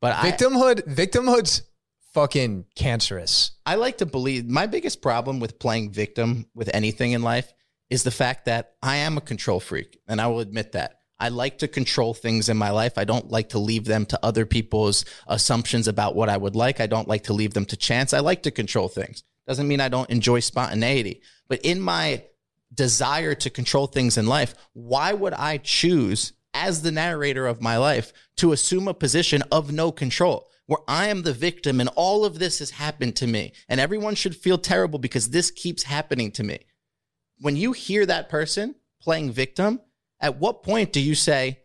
[0.00, 1.62] But victimhood, I, victimhood's
[2.14, 3.52] fucking cancerous.
[3.66, 7.52] I like to believe my biggest problem with playing victim with anything in life
[7.90, 11.00] is the fact that I am a control freak, and I will admit that.
[11.18, 12.96] I like to control things in my life.
[12.96, 16.80] I don't like to leave them to other people's assumptions about what I would like.
[16.80, 18.14] I don't like to leave them to chance.
[18.14, 19.22] I like to control things.
[19.46, 21.20] Doesn't mean I don't enjoy spontaneity.
[21.46, 22.24] But in my
[22.72, 27.76] desire to control things in life, why would I choose as the narrator of my
[27.76, 30.48] life to assume a position of no control?
[30.66, 34.14] Where I am the victim and all of this has happened to me, and everyone
[34.14, 36.60] should feel terrible because this keeps happening to me.
[37.40, 39.80] When you hear that person playing victim,
[40.20, 41.58] at what point do you say,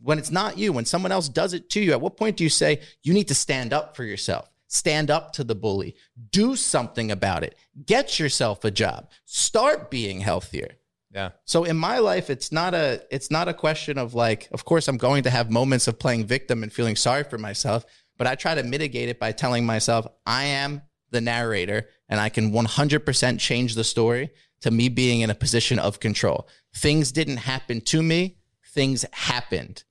[0.00, 2.44] when it's not you, when someone else does it to you, at what point do
[2.44, 4.48] you say, you need to stand up for yourself?
[4.68, 5.96] Stand up to the bully.
[6.30, 7.56] Do something about it.
[7.84, 9.10] Get yourself a job.
[9.24, 10.76] Start being healthier.
[11.10, 11.30] Yeah.
[11.46, 14.86] So in my life, it's not a it's not a question of like, of course,
[14.86, 17.86] I'm going to have moments of playing victim and feeling sorry for myself,
[18.18, 22.28] but I try to mitigate it by telling myself I am the narrator and I
[22.28, 26.46] can 100% change the story to me being in a position of control.
[26.74, 28.38] Things didn't happen to me,
[28.74, 29.84] things happened.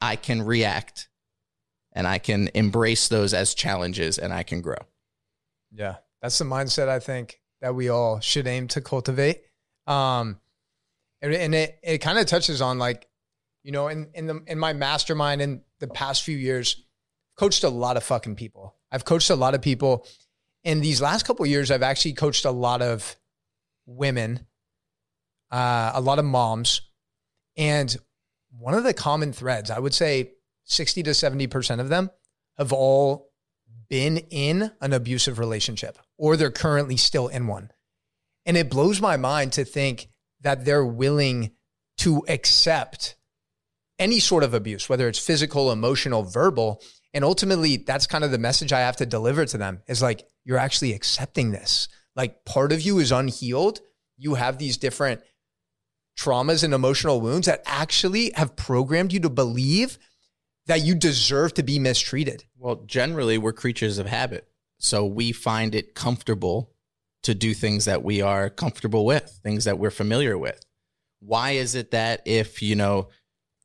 [0.00, 1.08] I can react
[1.92, 4.78] and I can embrace those as challenges and I can grow.
[5.72, 5.96] Yeah.
[6.22, 9.42] That's the mindset I think that we all should aim to cultivate.
[9.86, 10.40] Um,
[11.20, 13.08] and, it, it kind of touches on like,
[13.62, 16.84] you know, in, in the, in my mastermind in the past few years,
[17.36, 18.74] coached a lot of fucking people.
[18.90, 20.06] I've coached a lot of people.
[20.64, 23.16] In these last couple years, I've actually coached a lot of
[23.86, 24.46] women,
[25.50, 26.82] uh, a lot of moms.
[27.56, 27.96] And
[28.50, 30.32] one of the common threads, I would say
[30.68, 32.10] 60 to 70% of them
[32.56, 33.30] have all
[33.88, 37.70] been in an abusive relationship or they're currently still in one.
[38.46, 40.08] And it blows my mind to think
[40.40, 41.52] that they're willing
[41.98, 43.16] to accept
[43.98, 46.80] any sort of abuse, whether it's physical, emotional, verbal.
[47.12, 50.26] And ultimately, that's kind of the message I have to deliver to them is like,
[50.44, 51.88] you're actually accepting this.
[52.14, 53.80] Like, part of you is unhealed.
[54.16, 55.20] You have these different
[56.18, 59.98] traumas and emotional wounds that actually have programmed you to believe
[60.68, 62.44] that you deserve to be mistreated.
[62.56, 64.48] Well, generally, we're creatures of habit.
[64.78, 66.70] So we find it comfortable
[67.24, 70.60] to do things that we are comfortable with, things that we're familiar with.
[71.20, 73.08] Why is it that if, you know,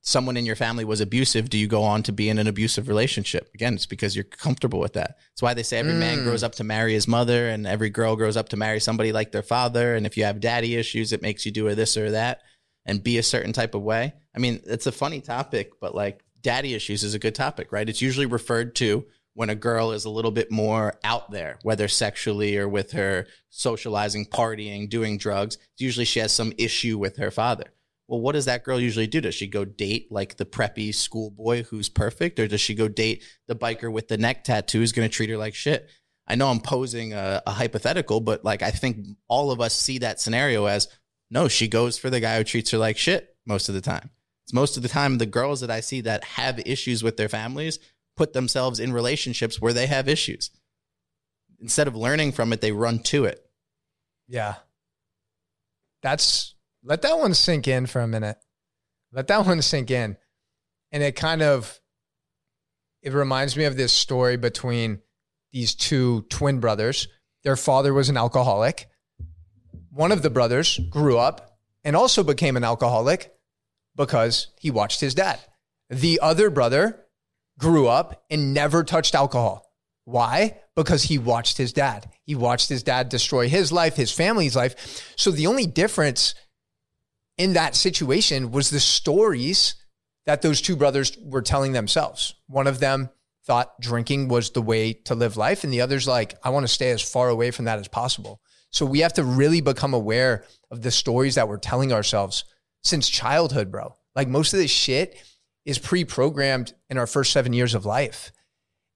[0.01, 2.87] someone in your family was abusive, do you go on to be in an abusive
[2.87, 3.51] relationship?
[3.53, 5.17] Again, it's because you're comfortable with that.
[5.31, 5.99] That's why they say every mm.
[5.99, 9.11] man grows up to marry his mother and every girl grows up to marry somebody
[9.11, 9.95] like their father.
[9.95, 12.41] And if you have daddy issues, it makes you do a this or that
[12.85, 14.13] and be a certain type of way.
[14.35, 17.89] I mean, it's a funny topic, but like daddy issues is a good topic, right?
[17.89, 21.87] It's usually referred to when a girl is a little bit more out there, whether
[21.87, 25.57] sexually or with her socializing, partying, doing drugs.
[25.77, 27.73] Usually she has some issue with her father.
[28.07, 29.21] Well, what does that girl usually do?
[29.21, 33.23] Does she go date like the preppy schoolboy who's perfect, or does she go date
[33.47, 35.89] the biker with the neck tattoo who's going to treat her like shit?
[36.27, 39.99] I know I'm posing a, a hypothetical, but like I think all of us see
[39.99, 40.87] that scenario as
[41.31, 44.11] no, she goes for the guy who treats her like shit most of the time.
[44.51, 47.79] Most of the time the girls that I see that have issues with their families
[48.15, 50.51] put themselves in relationships where they have issues.
[51.59, 53.39] Instead of learning from it, they run to it.
[54.27, 54.55] Yeah.
[56.01, 58.37] That's let that one sink in for a minute.
[59.13, 60.17] Let that one sink in.
[60.91, 61.79] And it kind of
[63.01, 65.01] it reminds me of this story between
[65.51, 67.07] these two twin brothers.
[67.43, 68.89] Their father was an alcoholic.
[69.91, 73.33] One of the brothers grew up and also became an alcoholic
[73.95, 75.39] because he watched his dad.
[75.89, 77.05] The other brother
[77.59, 79.65] grew up and never touched alcohol.
[80.05, 80.59] Why?
[80.75, 82.09] Because he watched his dad.
[82.23, 85.13] He watched his dad destroy his life, his family's life.
[85.15, 86.35] So the only difference
[87.37, 89.75] in that situation was the stories
[90.25, 92.35] that those two brothers were telling themselves.
[92.47, 93.09] One of them
[93.45, 96.73] thought drinking was the way to live life, and the other's like, I want to
[96.73, 98.41] stay as far away from that as possible.
[98.71, 102.45] So we have to really become aware of the stories that we're telling ourselves
[102.83, 103.95] since childhood, bro.
[104.15, 105.21] Like most of this shit
[105.65, 108.31] is pre-programmed in our first seven years of life.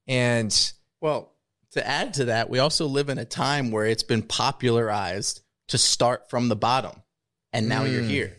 [0.06, 0.54] And
[1.00, 1.32] well,
[1.72, 5.78] to add to that, we also live in a time where it's been popularized to
[5.78, 7.02] start from the bottom.
[7.52, 7.92] And now mm.
[7.92, 8.36] you're here.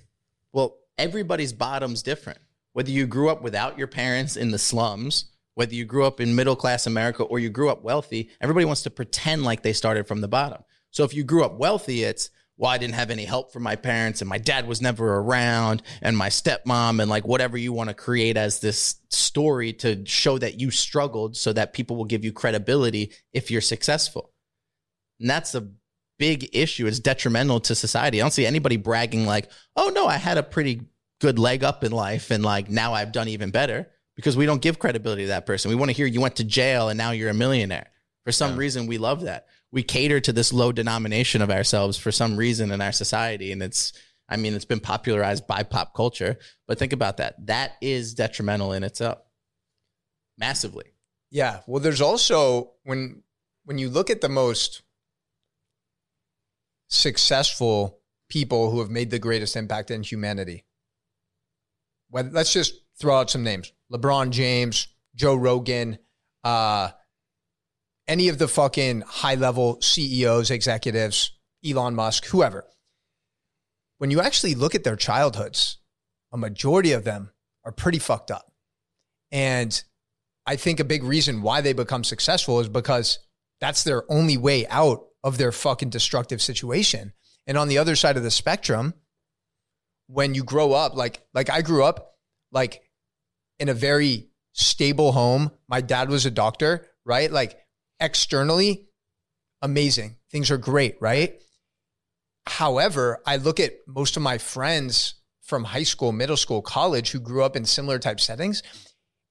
[0.54, 2.40] Well, everybody's bottom's different.
[2.74, 5.26] Whether you grew up without your parents in the slums,
[5.56, 8.84] whether you grew up in middle class America or you grew up wealthy, everybody wants
[8.84, 10.64] to pretend like they started from the bottom.
[10.92, 12.30] So if you grew up wealthy, it's
[12.60, 15.82] well, I didn't have any help from my parents and my dad was never around
[16.02, 20.38] and my stepmom and like whatever you want to create as this story to show
[20.38, 24.34] that you struggled so that people will give you credibility if you're successful.
[25.22, 25.70] And that's a
[26.18, 26.86] big issue.
[26.86, 28.20] It's detrimental to society.
[28.20, 30.82] I don't see anybody bragging like, oh no, I had a pretty
[31.22, 33.88] good leg up in life and like now I've done even better
[34.18, 35.70] because we don't give credibility to that person.
[35.70, 37.90] We want to hear you went to jail and now you're a millionaire.
[38.26, 38.58] For some yeah.
[38.58, 42.72] reason, we love that we cater to this low denomination of ourselves for some reason
[42.72, 43.52] in our society.
[43.52, 43.94] And it's
[44.32, 47.36] i mean it's been popularized by pop culture but think about that.
[47.48, 49.20] That is detrimental in itself
[50.38, 50.94] massively.
[51.32, 51.62] Yeah.
[51.68, 53.24] Well there's also when
[53.66, 54.82] when you look at the most
[56.88, 58.00] successful
[58.30, 60.66] people who have made the greatest impact in humanity
[62.12, 63.72] well, let's just throw out some names.
[63.92, 65.98] Lebron james joe rogan
[66.44, 66.90] uh,
[68.10, 71.32] any of the fucking high level CEOs, executives,
[71.66, 72.66] Elon Musk, whoever,
[74.00, 75.78] when you actually look at their childhoods,
[76.34, 77.32] a majority of them
[77.64, 78.52] are pretty fucked up.
[79.32, 79.82] And
[80.46, 83.20] I think a big reason why they become successful is because
[83.62, 87.14] that's their only way out of their fucking destructive situation.
[87.46, 88.94] And on the other side of the spectrum,
[90.08, 92.16] when you grow up, like like I grew up
[92.52, 92.82] like
[93.60, 95.52] in a very stable home.
[95.68, 97.32] My dad was a doctor, right?
[97.32, 97.60] Like
[98.00, 98.88] externally,
[99.62, 100.18] amazing.
[100.32, 101.42] Things are great, right?
[102.48, 107.20] However, I look at most of my friends from high school, middle school, college who
[107.20, 108.64] grew up in similar type settings,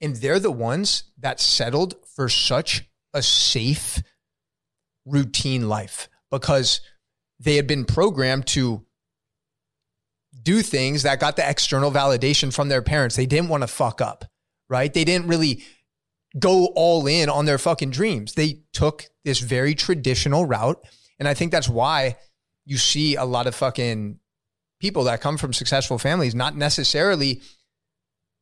[0.01, 4.03] and they're the ones that settled for such a safe,
[5.07, 6.81] routine life because
[7.41, 8.85] they had been programmed to
[10.43, 13.17] do things that got the external validation from their parents.
[13.17, 14.25] They didn't want to fuck up,
[14.69, 14.93] right?
[14.93, 15.65] They didn't really
[16.39, 18.35] go all in on their fucking dreams.
[18.35, 20.83] They took this very traditional route.
[21.19, 22.17] And I think that's why
[22.65, 24.19] you see a lot of fucking
[24.81, 27.41] people that come from successful families not necessarily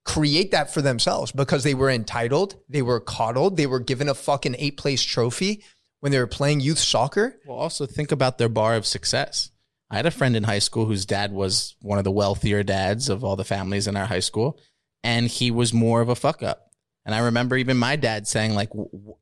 [0.04, 4.14] create that for themselves because they were entitled, they were coddled, they were given a
[4.14, 5.62] fucking eight place trophy
[6.00, 7.40] when they were playing youth soccer.
[7.46, 9.50] Well, also think about their bar of success.
[9.90, 13.08] I had a friend in high school whose dad was one of the wealthier dads
[13.08, 14.60] of all the families in our high school,
[15.02, 16.65] and he was more of a fuck up.
[17.06, 18.70] And I remember even my dad saying like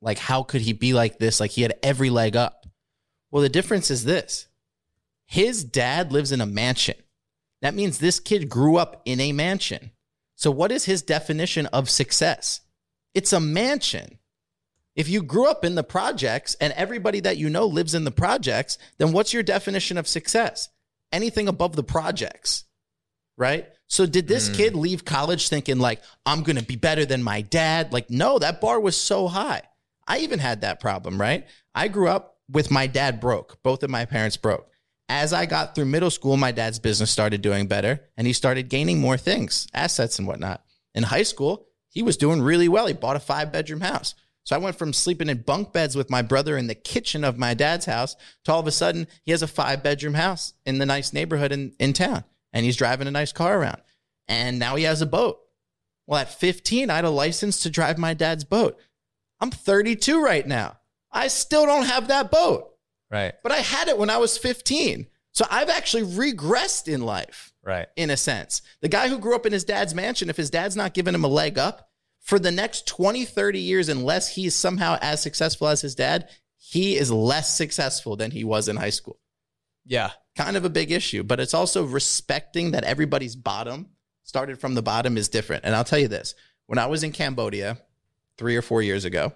[0.00, 1.38] like how could he be like this?
[1.38, 2.66] Like he had every leg up.
[3.30, 4.48] Well, the difference is this.
[5.26, 6.96] His dad lives in a mansion.
[7.60, 9.90] That means this kid grew up in a mansion.
[10.34, 12.62] So what is his definition of success?
[13.14, 14.18] It's a mansion.
[14.96, 18.10] If you grew up in the projects and everybody that you know lives in the
[18.10, 20.68] projects, then what's your definition of success?
[21.12, 22.64] Anything above the projects,
[23.36, 23.66] right?
[23.86, 24.54] So did this Mm.
[24.54, 27.92] kid leave college thinking like I'm going to be better than my dad?
[27.92, 29.62] Like no, that bar was so high.
[30.06, 31.46] I even had that problem, right?
[31.74, 33.62] I grew up with my dad broke.
[33.62, 34.68] Both of my parents broke.
[35.08, 38.68] As I got through middle school, my dad's business started doing better and he started
[38.68, 40.62] gaining more things, assets and whatnot.
[40.94, 42.86] In high school, he was doing really well.
[42.86, 44.14] He bought a five bedroom house.
[44.44, 47.38] So I went from sleeping in bunk beds with my brother in the kitchen of
[47.38, 48.14] my dad's house
[48.44, 51.50] to all of a sudden he has a five bedroom house in the nice neighborhood
[51.52, 52.24] in, in town
[52.54, 53.82] and he's driving a nice car around.
[54.26, 55.40] And now he has a boat.
[56.06, 58.78] Well, at 15, I had a license to drive my dad's boat.
[59.40, 60.78] I'm 32 right now.
[61.12, 62.70] I still don't have that boat,
[63.10, 63.34] Right.
[63.42, 65.06] but I had it when I was 15.
[65.32, 67.88] So I've actually regressed in life Right.
[67.96, 68.62] in a sense.
[68.80, 71.24] The guy who grew up in his dad's mansion, if his dad's not giving him
[71.24, 71.90] a leg up
[72.20, 76.96] for the next 20, 30 years, unless he's somehow as successful as his dad, he
[76.96, 79.18] is less successful than he was in high school.
[79.84, 80.12] Yeah.
[80.36, 83.90] Kind of a big issue, but it's also respecting that everybody's bottom
[84.24, 85.64] started from the bottom is different.
[85.64, 86.34] And I'll tell you this
[86.66, 87.78] when I was in Cambodia
[88.36, 89.32] three or four years ago,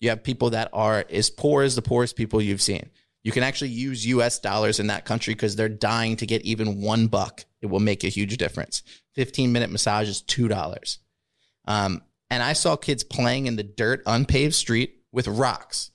[0.00, 2.90] you have people that are as poor as the poorest people you've seen.
[3.24, 6.80] You can actually use US dollars in that country because they're dying to get even
[6.80, 7.44] one buck.
[7.60, 8.82] It will make a huge difference.
[9.14, 10.98] 15 minute massage is $2.
[11.66, 15.90] Um, and I saw kids playing in the dirt, unpaved street with rocks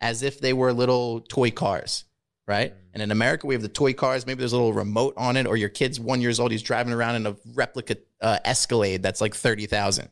[0.00, 2.04] as if they were little toy cars,
[2.46, 2.74] right?
[2.92, 4.26] And in America, we have the toy cars.
[4.26, 6.52] Maybe there's a little remote on it, or your kid's one years old.
[6.52, 10.08] He's driving around in a replica uh, Escalade that's like 30,000,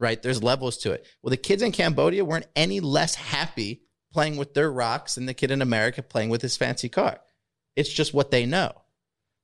[0.00, 0.22] right?
[0.22, 1.06] There's levels to it.
[1.22, 5.34] Well, the kids in Cambodia weren't any less happy playing with their rocks than the
[5.34, 7.20] kid in America playing with his fancy car.
[7.76, 8.72] It's just what they know.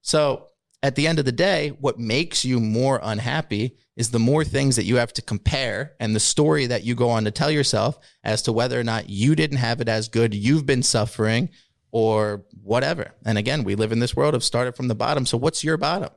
[0.01, 0.49] So
[0.83, 4.77] at the end of the day, what makes you more unhappy is the more things
[4.77, 7.99] that you have to compare and the story that you go on to tell yourself
[8.25, 11.51] as to whether or not you didn't have it as good, you've been suffering,
[11.93, 13.13] or whatever.
[13.25, 15.25] And again, we live in this world of started from the bottom.
[15.27, 16.11] So what's your bottom?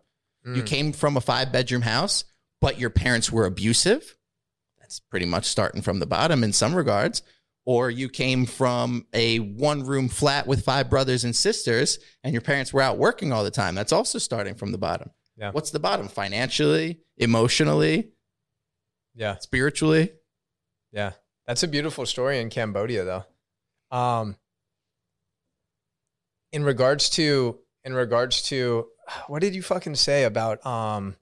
[0.47, 2.23] You came from a five bedroom house,
[2.61, 4.15] but your parents were abusive.
[4.79, 7.23] That's pretty much starting from the bottom in some regards.
[7.65, 12.43] Or you came from a one room flat with five brothers and sisters, and your
[12.43, 13.73] parents were out working all the time.
[13.73, 15.09] That's also starting from the bottom.
[15.35, 15.49] Yeah.
[15.49, 16.07] What's the bottom?
[16.07, 18.11] Financially, emotionally,
[19.15, 19.37] Yeah.
[19.39, 20.11] spiritually.
[20.91, 21.13] Yeah.
[21.47, 23.25] That's a beautiful story in Cambodia though.
[23.97, 24.37] Um
[26.55, 28.87] in regards to in regards to
[29.27, 31.15] what did you fucking say about um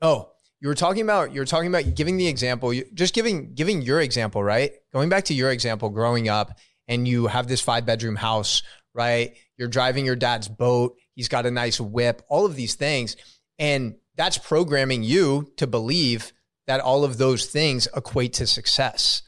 [0.00, 3.82] Oh, you were talking about you were talking about giving the example, just giving giving
[3.82, 4.72] your example, right?
[4.92, 8.62] Going back to your example growing up and you have this five bedroom house,
[8.94, 9.36] right?
[9.58, 13.16] You're driving your dad's boat, he's got a nice whip, all of these things
[13.58, 16.32] and that's programming you to believe
[16.66, 19.22] that all of those things equate to success,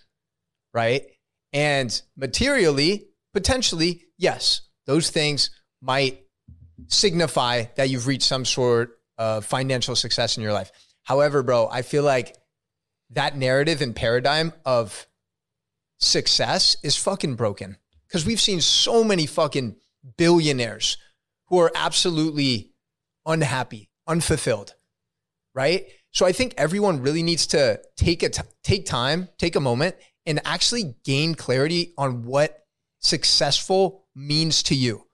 [0.72, 1.02] right?
[1.52, 5.50] And materially, potentially, yes, those things
[5.82, 6.22] might
[6.86, 10.72] signify that you've reached some sort of financial success in your life.
[11.02, 12.34] However, bro, I feel like
[13.10, 15.06] that narrative and paradigm of
[16.00, 17.76] success is fucking broken
[18.08, 19.76] because we've seen so many fucking
[20.16, 20.96] billionaires
[21.48, 22.72] who are absolutely
[23.26, 24.74] unhappy, unfulfilled,
[25.54, 25.86] right?
[26.10, 29.94] So I think everyone really needs to take a t- take time, take a moment,
[30.24, 32.65] and actually gain clarity on what
[33.06, 35.06] successful means to you,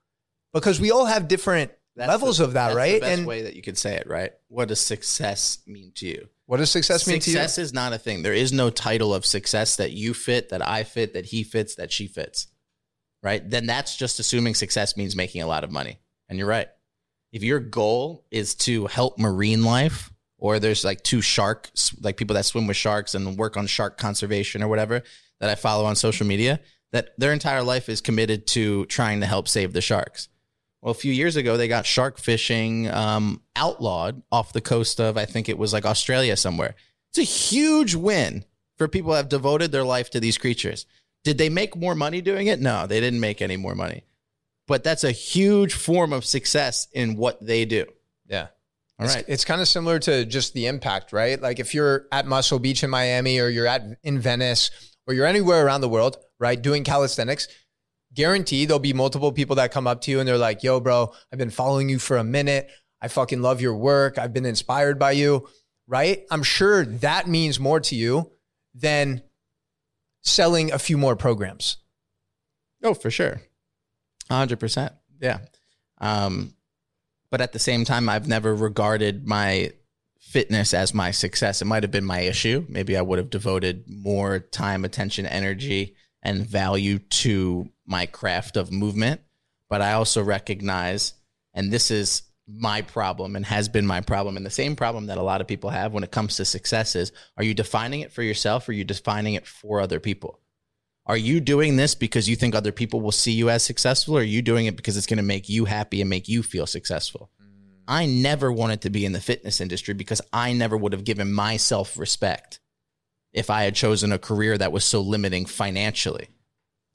[0.52, 2.74] because we all have different That's levels the- of that, right?
[2.74, 2.94] that's right?
[2.94, 4.32] The best and way that you could say it, right?
[4.48, 6.28] What does success mean to you?
[6.46, 7.36] what does success mean success to you?
[7.36, 8.22] Success is not a thing.
[8.22, 11.76] There is no title of success that you fit, that I fit, that he fits,
[11.76, 12.48] that she fits.
[13.22, 13.48] Right?
[13.48, 16.00] Then that's just assuming success means making a lot of money.
[16.28, 16.68] And you're right.
[17.32, 22.34] If your goal is to help marine life, or there's like two sharks, like people
[22.34, 25.02] that swim with sharks and work on shark conservation or whatever
[25.40, 26.60] that I follow on social media,
[26.92, 30.28] that their entire life is committed to trying to help save the sharks.
[30.80, 35.16] Well, a few years ago, they got shark fishing um, outlawed off the coast of,
[35.16, 36.74] I think it was like Australia somewhere.
[37.10, 38.44] It's a huge win
[38.78, 40.86] for people that have devoted their life to these creatures.
[41.24, 42.60] Did they make more money doing it?
[42.60, 44.04] No, they didn't make any more money.
[44.66, 47.86] But that's a huge form of success in what they do.
[48.26, 48.48] Yeah.
[48.98, 49.18] All right.
[49.18, 51.40] It's- It's, kind of similar to just the impact, right?
[51.40, 54.70] Like if you're at Muscle Beach in Miami or you're at in Venice
[55.06, 57.48] or you're anywhere around the world, right, doing calisthenics,
[58.12, 61.12] guarantee there'll be multiple people that come up to you and they're like, "Yo, bro,
[61.32, 62.68] I've been following you for a minute.
[63.00, 64.18] I fucking love your work.
[64.18, 65.48] I've been inspired by you."
[65.86, 66.24] Right?
[66.30, 68.32] I'm sure that means more to you
[68.74, 69.22] than
[70.22, 71.78] selling a few more programs.
[72.82, 73.42] Oh, for sure.
[74.30, 74.92] 100%.
[75.20, 75.38] Yeah.
[75.98, 76.54] Um,
[77.30, 79.72] but at the same time, I've never regarded my
[80.20, 81.60] fitness as my success.
[81.60, 82.64] It might have been my issue.
[82.68, 88.72] Maybe I would have devoted more time, attention, energy, and value to my craft of
[88.72, 89.20] movement.
[89.68, 91.14] But I also recognize,
[91.54, 95.18] and this is my problem and has been my problem, and the same problem that
[95.18, 98.12] a lot of people have when it comes to success is are you defining it
[98.12, 100.40] for yourself or are you defining it for other people?
[101.04, 104.20] Are you doing this because you think other people will see you as successful, or
[104.20, 106.66] are you doing it because it's going to make you happy and make you feel
[106.66, 107.30] successful?
[107.42, 107.46] Mm.
[107.88, 111.32] I never wanted to be in the fitness industry because I never would have given
[111.32, 112.60] myself respect
[113.32, 116.28] if I had chosen a career that was so limiting financially.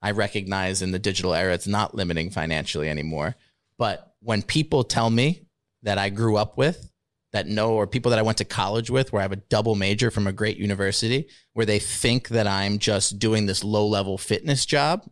[0.01, 3.35] I recognize in the digital era it's not limiting financially anymore.
[3.77, 5.47] But when people tell me
[5.83, 6.91] that I grew up with,
[7.33, 9.75] that know, or people that I went to college with, where I have a double
[9.75, 14.17] major from a great university, where they think that I'm just doing this low level
[14.17, 15.09] fitness job,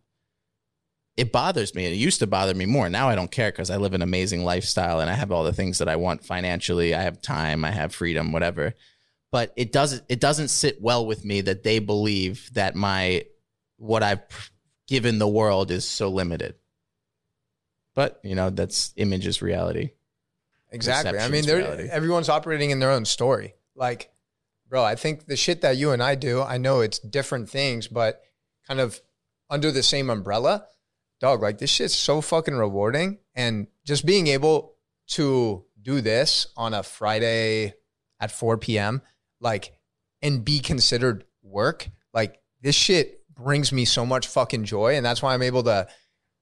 [1.17, 1.85] it bothers me.
[1.85, 2.89] It used to bother me more.
[2.89, 5.53] Now I don't care because I live an amazing lifestyle and I have all the
[5.53, 6.93] things that I want financially.
[6.93, 8.73] I have time, I have freedom, whatever.
[9.35, 13.25] But it doesn't it doesn't sit well with me that they believe that my
[13.75, 14.21] what I've
[14.87, 16.55] given the world is so limited.
[17.95, 19.89] But you know that's image is reality.
[20.71, 21.19] Exactly.
[21.19, 23.55] I mean, everyone's operating in their own story.
[23.75, 24.09] Like,
[24.69, 27.89] bro, I think the shit that you and I do, I know it's different things,
[27.89, 28.21] but
[28.65, 29.01] kind of
[29.49, 30.65] under the same umbrella
[31.19, 33.17] dog, like this shit's so fucking rewarding.
[33.35, 34.75] And just being able
[35.07, 37.73] to do this on a Friday
[38.21, 39.01] at 4 p.m.,
[39.39, 39.73] like,
[40.21, 44.95] and be considered work, like, this shit brings me so much fucking joy.
[44.95, 45.87] And that's why I'm able to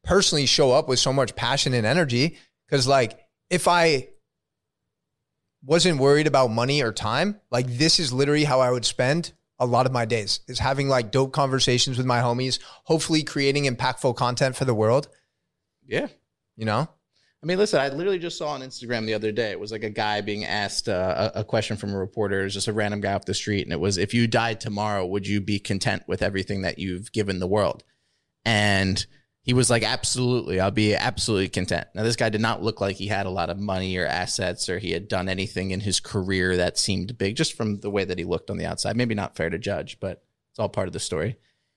[0.03, 2.37] personally show up with so much passion and energy.
[2.69, 3.19] Cause, like,
[3.49, 4.09] if I
[5.63, 9.65] wasn't worried about money or time, like, this is literally how I would spend a
[9.65, 14.15] lot of my days is having like dope conversations with my homies, hopefully creating impactful
[14.15, 15.07] content for the world.
[15.85, 16.07] Yeah.
[16.55, 16.89] You know?
[17.43, 19.51] I mean, listen, I literally just saw on Instagram the other day.
[19.51, 22.39] It was like a guy being asked uh, a, a, question from a reporter.
[22.39, 23.63] It was just a random guy off the street.
[23.63, 27.11] And it was, if you died tomorrow, would you be content with everything that you've
[27.11, 27.83] given the world?
[28.45, 29.05] And
[29.41, 31.87] he was like, absolutely, I'll be absolutely content.
[31.93, 34.69] Now, this guy did not look like he had a lot of money or assets
[34.69, 38.05] or he had done anything in his career that seemed big just from the way
[38.05, 38.95] that he looked on the outside.
[38.95, 41.35] Maybe not fair to judge, but it's all part of the story.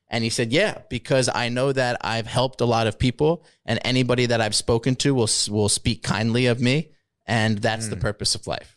[0.08, 3.80] And he said, yeah, because I know that I've helped a lot of people and
[3.84, 6.90] anybody that I've spoken to will, will speak kindly of me.
[7.26, 7.90] And that's mm.
[7.90, 8.76] the purpose of life.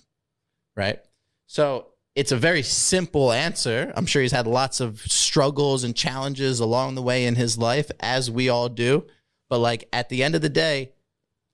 [0.75, 0.99] Right.
[1.45, 3.93] So it's a very simple answer.
[3.95, 7.91] I'm sure he's had lots of struggles and challenges along the way in his life,
[7.99, 9.05] as we all do.
[9.49, 10.93] But like at the end of the day,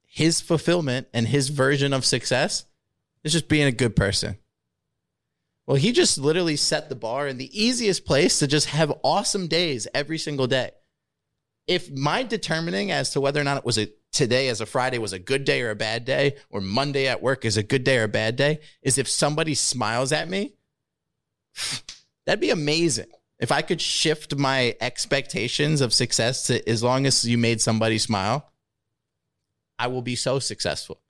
[0.03, 2.65] his fulfillment and his version of success
[3.25, 4.37] is just being a good person.
[5.67, 9.47] Well, he just literally set the bar in the easiest place to just have awesome
[9.47, 10.71] days every single day.
[11.67, 14.97] If my determining as to whether or not it was a today as a Friday
[14.97, 17.83] was a good day or a bad day, or Monday at work is a good
[17.83, 20.53] day or a bad day, is if somebody smiles at me,
[22.25, 23.07] that'd be amazing.
[23.39, 27.97] If I could shift my expectations of success to as long as you made somebody
[27.97, 28.49] smile,
[29.77, 31.01] I will be so successful.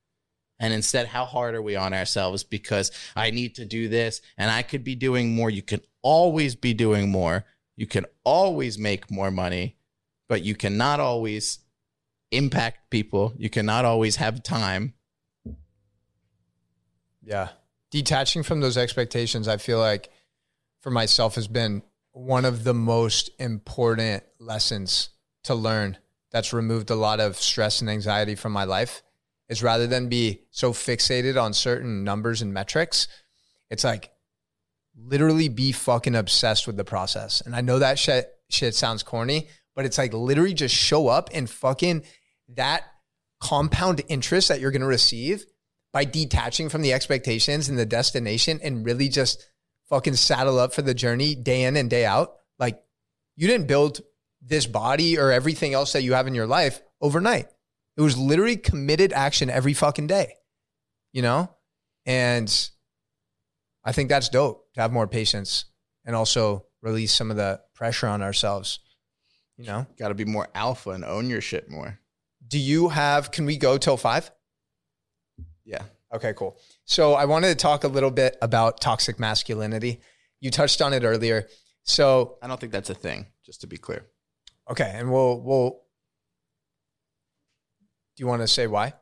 [0.60, 4.50] And instead, how hard are we on ourselves because I need to do this and
[4.50, 5.50] I could be doing more?
[5.50, 7.46] You can always be doing more.
[7.76, 9.76] You can always make more money,
[10.30, 11.60] but you cannot always
[12.32, 13.34] impact people.
[13.38, 14.94] You cannot always have time.
[17.22, 17.50] Yeah.
[17.92, 20.10] Detaching from those expectations, I feel like
[20.82, 21.82] for myself has been
[22.12, 25.10] one of the most important lessons
[25.44, 25.98] to learn
[26.32, 29.02] that's removed a lot of stress and anxiety from my life
[29.50, 33.08] is rather than be so fixated on certain numbers and metrics,
[33.70, 34.12] it's like
[34.98, 37.42] literally be fucking obsessed with the process.
[37.42, 41.30] And I know that shit shit sounds corny, but it's like literally just show up
[41.34, 42.04] and fucking
[42.50, 42.84] that
[43.42, 45.46] compound interest that you're going to receive
[45.92, 49.50] by detaching from the expectations and the destination and really just
[49.90, 52.36] fucking saddle up for the journey day in and day out.
[52.60, 52.82] Like
[53.36, 54.02] you didn't build
[54.42, 57.48] this body or everything else that you have in your life overnight.
[57.98, 60.34] It was literally committed action every fucking day,
[61.14, 61.50] you know?
[62.06, 62.70] And
[63.84, 65.66] I think that's dope to have more patience
[66.06, 68.80] and also release some of the pressure on ourselves,
[69.58, 69.88] you know?
[69.98, 72.00] Got to be more alpha and own your shit more.
[72.48, 74.30] Do you have, can we go till five?
[75.64, 75.84] Yeah.
[76.14, 76.58] Okay, cool.
[76.86, 80.02] So I wanted to talk a little bit about toxic masculinity.
[80.40, 81.48] You touched on it earlier.
[81.84, 84.06] So I don't think that's a thing, just to be clear.
[84.70, 85.82] Okay, and we'll we'll
[88.16, 88.94] Do you want to say why?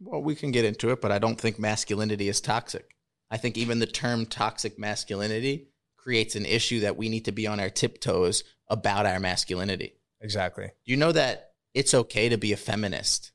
[0.00, 2.96] Well, we can get into it, but I don't think masculinity is toxic.
[3.30, 7.46] I think even the term toxic masculinity creates an issue that we need to be
[7.46, 9.94] on our tiptoes about our masculinity.
[10.20, 10.70] Exactly.
[10.84, 13.32] You know that it's okay to be a feminist.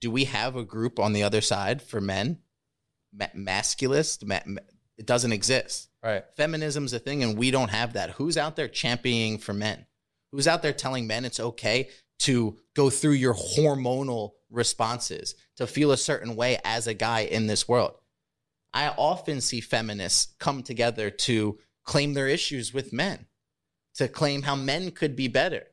[0.00, 2.38] Do we have a group on the other side for men
[3.16, 4.24] ma- masculist.
[4.24, 4.60] Ma- ma-
[4.96, 5.88] it doesn't exist.
[6.02, 6.24] Right.
[6.36, 8.10] Feminism's a thing, and we don't have that.
[8.10, 9.86] Who's out there championing for men?
[10.32, 11.88] Who's out there telling men it's okay
[12.20, 17.46] to go through your hormonal responses, to feel a certain way as a guy in
[17.46, 17.94] this world?
[18.72, 23.26] I often see feminists come together to claim their issues with men,
[23.94, 25.64] to claim how men could be better,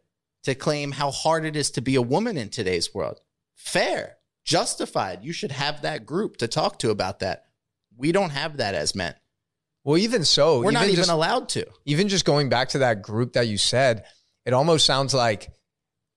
[0.43, 3.19] to claim how hard it is to be a woman in today's world.
[3.55, 5.23] Fair, justified.
[5.23, 7.45] You should have that group to talk to about that.
[7.97, 9.15] We don't have that as men.
[9.83, 11.65] Well, even so, We're not even just, allowed to.
[11.85, 14.05] even just going back to that group that you said,
[14.45, 15.49] it almost sounds like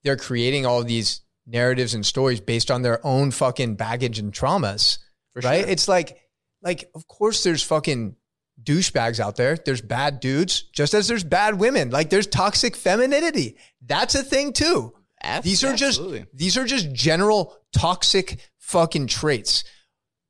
[0.03, 4.99] they're creating all these narratives and stories based on their own fucking baggage and traumas.
[5.33, 5.61] For right?
[5.61, 5.69] sure.
[5.69, 6.19] It's like,
[6.61, 8.15] like, of course, there's fucking
[8.61, 9.55] douchebags out there.
[9.55, 11.89] There's bad dudes, just as there's bad women.
[11.89, 13.57] Like, there's toxic femininity.
[13.85, 14.93] That's a thing too.
[15.41, 16.19] These are absolutely.
[16.19, 19.63] just these are just general toxic fucking traits.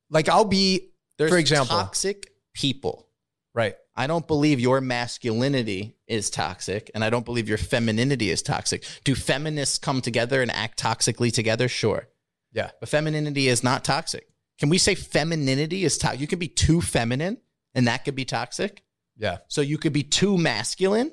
[0.10, 3.08] Like, I'll be, There's for example, toxic people.
[3.54, 3.76] right?
[3.96, 8.84] I don't believe your masculinity is toxic, and I don't believe your femininity is toxic.
[9.04, 11.68] Do feminists come together and act toxically together?
[11.68, 12.08] Sure.
[12.54, 12.72] Yeah.
[12.80, 14.28] But femininity is not toxic.
[14.60, 16.22] Can we say femininity is toxic?
[16.22, 17.38] You can be too feminine,
[17.76, 18.84] and that could be toxic.
[19.18, 19.38] Yeah.
[19.48, 21.12] So you could be too masculine,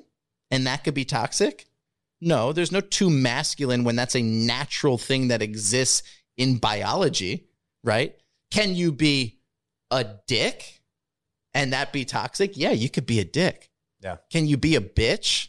[0.49, 1.65] and that could be toxic.
[2.21, 6.03] No, there's no too masculine when that's a natural thing that exists
[6.37, 7.47] in biology,
[7.83, 8.15] right?
[8.51, 9.39] Can you be
[9.91, 10.81] a dick
[11.53, 12.57] and that be toxic?
[12.57, 13.69] Yeah, you could be a dick.
[14.05, 14.17] Yeah.
[14.31, 15.47] Can you be a bitch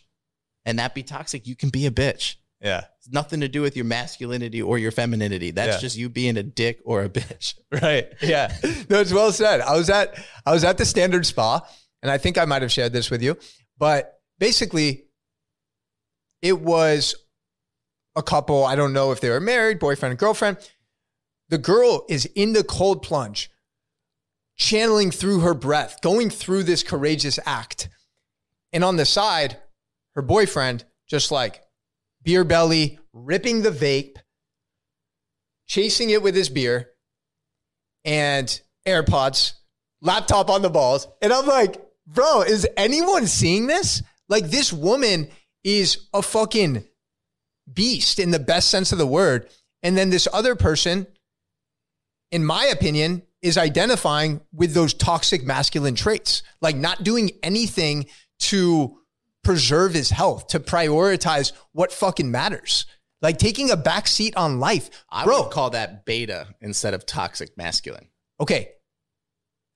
[0.65, 1.47] and that be toxic?
[1.47, 2.37] You can be a bitch.
[2.63, 2.85] Yeah.
[2.99, 5.51] It's nothing to do with your masculinity or your femininity.
[5.51, 5.81] That's Yeah.
[5.81, 7.55] just you being a dick or a bitch.
[7.71, 8.09] Right.
[8.23, 8.57] Yeah.
[8.89, 9.61] No, it's well said.
[9.61, 11.61] I was at I was at the standard spa,
[12.03, 13.37] and I think I might have shared this with you.
[13.77, 15.05] But basically,
[16.41, 17.15] it was
[18.17, 18.65] a couple.
[18.65, 20.57] I don't know if they were married, boyfriend and girlfriend.
[21.51, 23.51] The girl is in the cold plunge,
[24.57, 27.91] channeling through her breath, going through this courageous act.
[28.73, 29.57] And on the side,
[30.15, 31.63] her boyfriend, just like
[32.23, 34.17] beer belly, ripping the vape,
[35.67, 36.91] chasing it with his beer
[38.05, 39.55] and AirPods,
[40.01, 41.09] laptop on the balls.
[41.21, 44.03] And I'm like, bro, is anyone seeing this?
[44.29, 45.29] Like, this woman
[45.65, 46.85] is a fucking
[47.73, 49.49] beast in the best sense of the word.
[49.83, 51.07] And then this other person,
[52.31, 58.07] in my opinion, is identifying with those toxic masculine traits, like not doing anything
[58.41, 58.99] to
[59.45, 62.87] preserve his health, to prioritize what fucking matters.
[63.23, 64.91] Like taking a back seat on life.
[65.11, 68.09] I Bro, would call that beta instead of toxic masculine.
[68.41, 68.71] okay.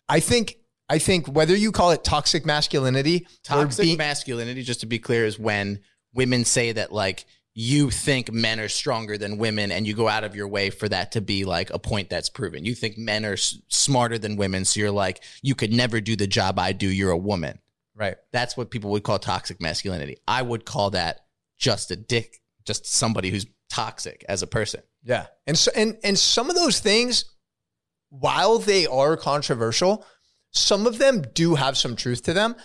[0.08, 0.56] I think
[0.88, 4.98] I think whether you call it toxic masculinity Toxic or being, masculinity, just to be
[4.98, 5.80] clear, is when
[6.14, 10.24] women say that like you think men are stronger than women and you go out
[10.24, 12.64] of your way for that to be like a point that's proven.
[12.64, 14.64] You think men are s- smarter than women.
[14.64, 16.88] So you're like, you could never do the job I do.
[16.88, 17.58] You're a woman.
[18.00, 18.16] Right.
[18.32, 20.16] That's what people would call toxic masculinity.
[20.26, 21.20] I would call that
[21.58, 24.82] just a dick, just somebody who's toxic as a person.
[25.04, 25.26] Yeah.
[25.46, 27.24] And so and and some of those things
[28.08, 30.04] while they are controversial,
[30.50, 32.56] some of them do have some truth to them.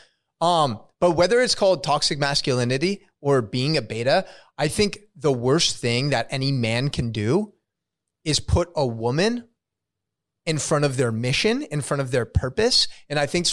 [0.42, 4.26] Um but whether it's called toxic masculinity or being a beta,
[4.58, 7.54] I think the worst thing that any man can do
[8.24, 9.48] is put a woman
[10.46, 12.88] in front of their mission, in front of their purpose.
[13.10, 13.48] And I think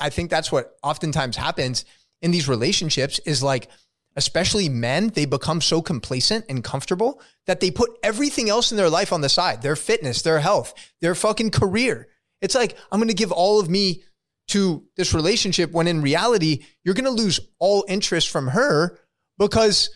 [0.00, 1.84] I think that's what oftentimes happens
[2.22, 3.68] in these relationships is like,
[4.16, 8.90] especially men, they become so complacent and comfortable that they put everything else in their
[8.90, 12.08] life on the side, their fitness, their health, their fucking career.
[12.40, 14.02] It's like, I'm going to give all of me
[14.48, 18.98] to this relationship when in reality, you're going to lose all interest from her
[19.38, 19.90] because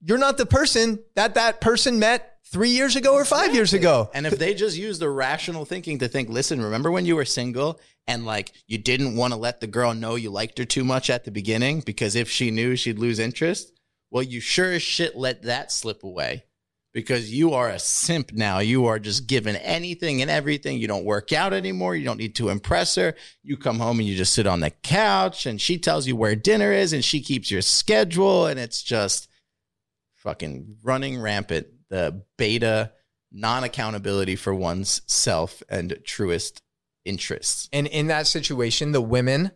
[0.00, 4.10] you're not the person that that person met three years ago or five years ago.
[4.12, 7.24] And if they just use the rational thinking to think, listen, remember when you were
[7.24, 10.84] single and like you didn't want to let the girl know you liked her too
[10.84, 13.72] much at the beginning because if she knew she'd lose interest?
[14.10, 16.44] Well, you sure as shit let that slip away
[16.92, 18.58] because you are a simp now.
[18.58, 20.78] You are just given anything and everything.
[20.78, 21.94] You don't work out anymore.
[21.94, 23.14] You don't need to impress her.
[23.44, 26.34] You come home and you just sit on the couch and she tells you where
[26.34, 29.28] dinner is and she keeps your schedule and it's just
[30.16, 31.68] fucking running rampant.
[31.90, 32.92] The beta
[33.32, 36.62] non accountability for one's self and truest
[37.04, 37.68] interests.
[37.72, 39.52] And in that situation, the women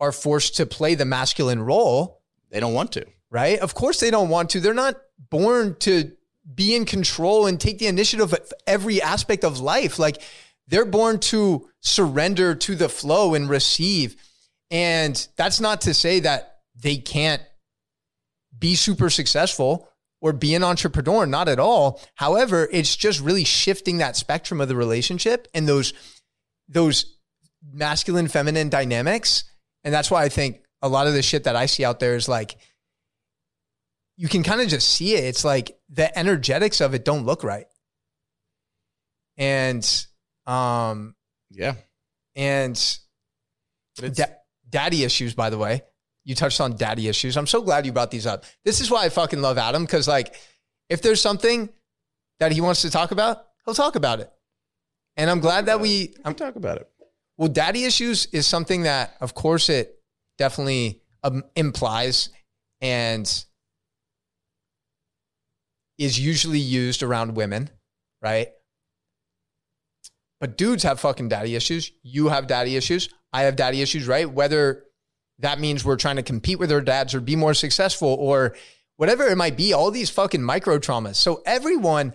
[0.00, 3.06] are forced to play the masculine role, They don't want to.
[3.30, 3.58] right?
[3.60, 4.60] Of course, they don't want to.
[4.60, 4.96] They're not
[5.30, 6.12] born to
[6.54, 9.98] be in control and take the initiative of every aspect of life.
[10.00, 10.20] Like
[10.66, 14.16] they're born to surrender to the flow and receive.
[14.70, 17.42] And that's not to say that they can't
[18.58, 19.88] be super successful
[20.22, 22.00] or be an entrepreneur, not at all.
[22.14, 25.92] However, it's just really shifting that spectrum of the relationship and those
[26.68, 27.18] those
[27.72, 29.44] masculine feminine dynamics.
[29.84, 32.14] And that's why I think a lot of the shit that I see out there
[32.14, 32.56] is like
[34.16, 35.24] you can kind of just see it.
[35.24, 37.66] It's like the energetics of it don't look right.
[39.36, 39.84] And
[40.46, 41.16] um
[41.50, 41.74] Yeah.
[42.36, 42.76] and
[43.96, 44.36] da-
[44.70, 45.82] daddy issues, by the way.
[46.24, 47.36] You touched on daddy issues.
[47.36, 48.44] I'm so glad you brought these up.
[48.64, 50.36] This is why I fucking love Adam because, like,
[50.88, 51.68] if there's something
[52.38, 54.30] that he wants to talk about, he'll talk about it.
[55.16, 56.88] And I'm glad that we, I'm talk about it.
[57.36, 59.98] well, daddy issues is something that, of course, it
[60.38, 62.30] definitely um, implies
[62.80, 63.44] and
[65.98, 67.70] is usually used around women,
[68.20, 68.48] right?
[70.40, 71.92] But dudes have fucking daddy issues.
[72.02, 73.08] You have daddy issues.
[73.32, 74.30] I have daddy issues, right?
[74.30, 74.84] Whether
[75.42, 78.56] that means we're trying to compete with our dads or be more successful or
[78.96, 81.16] whatever it might be, all these fucking micro traumas.
[81.16, 82.14] So everyone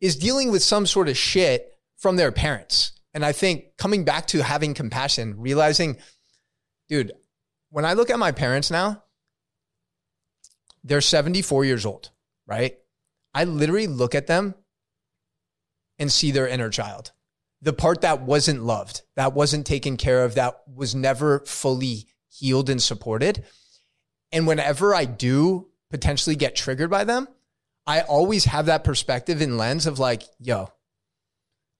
[0.00, 2.92] is dealing with some sort of shit from their parents.
[3.14, 5.96] And I think coming back to having compassion, realizing,
[6.88, 7.12] dude,
[7.70, 9.04] when I look at my parents now,
[10.82, 12.10] they're 74 years old,
[12.46, 12.76] right?
[13.32, 14.56] I literally look at them
[16.00, 17.12] and see their inner child.
[17.62, 22.68] The part that wasn't loved, that wasn't taken care of, that was never fully healed
[22.68, 23.44] and supported.
[24.32, 27.28] And whenever I do potentially get triggered by them,
[27.86, 30.70] I always have that perspective and lens of like, yo,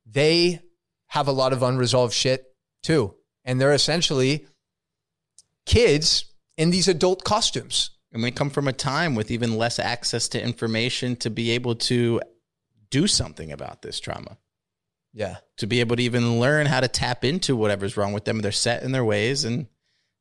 [0.06, 0.60] they
[1.08, 3.14] have a lot of unresolved shit too.
[3.44, 4.46] And they're essentially
[5.66, 6.26] kids
[6.56, 7.90] in these adult costumes.
[8.12, 11.74] And they come from a time with even less access to information to be able
[11.76, 12.20] to
[12.90, 14.38] do something about this trauma,
[15.12, 15.38] Yeah.
[15.56, 18.38] to be able to even learn how to tap into whatever's wrong with them.
[18.40, 19.44] They're set in their ways.
[19.44, 19.66] And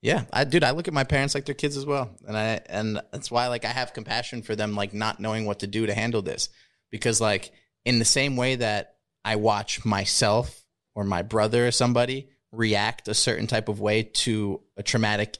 [0.03, 2.11] yeah, I, dude, I look at my parents like they're kids as well.
[2.27, 5.59] And I, and that's why like I have compassion for them, like not knowing what
[5.59, 6.49] to do to handle this.
[6.91, 7.53] Because like
[7.85, 13.13] in the same way that I watch myself or my brother or somebody react a
[13.13, 15.37] certain type of way to a traumatic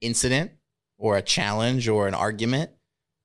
[0.00, 0.50] incident
[0.98, 2.70] or a challenge or an argument,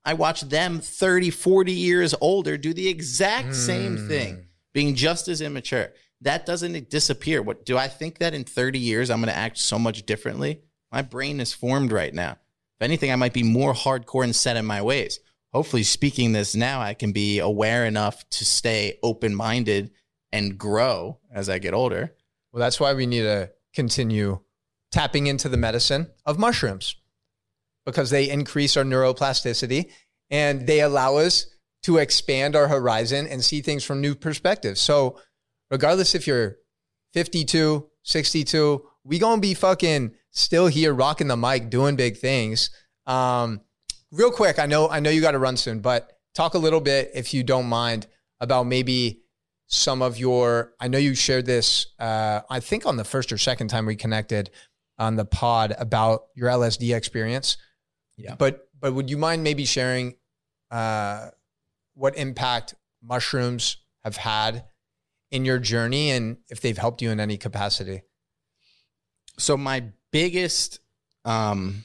[0.06, 4.08] I watch them 30, 40 years older do the exact same Hmm.
[4.08, 5.92] thing, being just as immature.
[6.22, 7.42] That doesn't disappear.
[7.42, 10.62] What do I think that in 30 years I'm going to act so much differently?
[10.92, 12.32] My brain is formed right now.
[12.32, 15.20] If anything, I might be more hardcore and set in my ways.
[15.54, 19.92] Hopefully, speaking this now, I can be aware enough to stay open minded
[20.32, 22.14] and grow as I get older.
[22.52, 24.40] Well, that's why we need to continue
[24.92, 26.96] tapping into the medicine of mushrooms
[27.86, 29.90] because they increase our neuroplasticity
[30.30, 31.48] and they allow us
[31.84, 34.82] to expand our horizon and see things from new perspectives.
[34.82, 35.20] So,
[35.72, 36.58] regardless if you're
[37.14, 42.70] 52, 62, we going to be fucking still here rocking the mic doing big things.
[43.06, 43.62] Um,
[44.12, 46.82] real quick, I know I know you got to run soon, but talk a little
[46.82, 48.08] bit if you don't mind
[48.40, 49.22] about maybe
[49.70, 53.38] some of your i know you shared this uh, i think on the first or
[53.38, 54.50] second time we connected
[54.98, 57.58] on the pod about your lsd experience
[58.16, 58.36] Yeah.
[58.36, 60.16] but but would you mind maybe sharing
[60.72, 61.32] uh,
[61.96, 64.64] what impact mushrooms have had
[65.32, 68.02] in your journey and if they've helped you in any capacity
[69.38, 70.80] so my biggest
[71.26, 71.84] um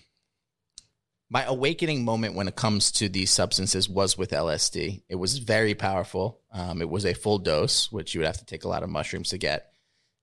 [1.33, 5.03] my awakening moment when it comes to these substances was with LSD.
[5.09, 6.43] It was very powerful.
[6.53, 8.91] Um, it was a full dose, which you would have to take a lot of
[8.91, 9.73] mushrooms to get.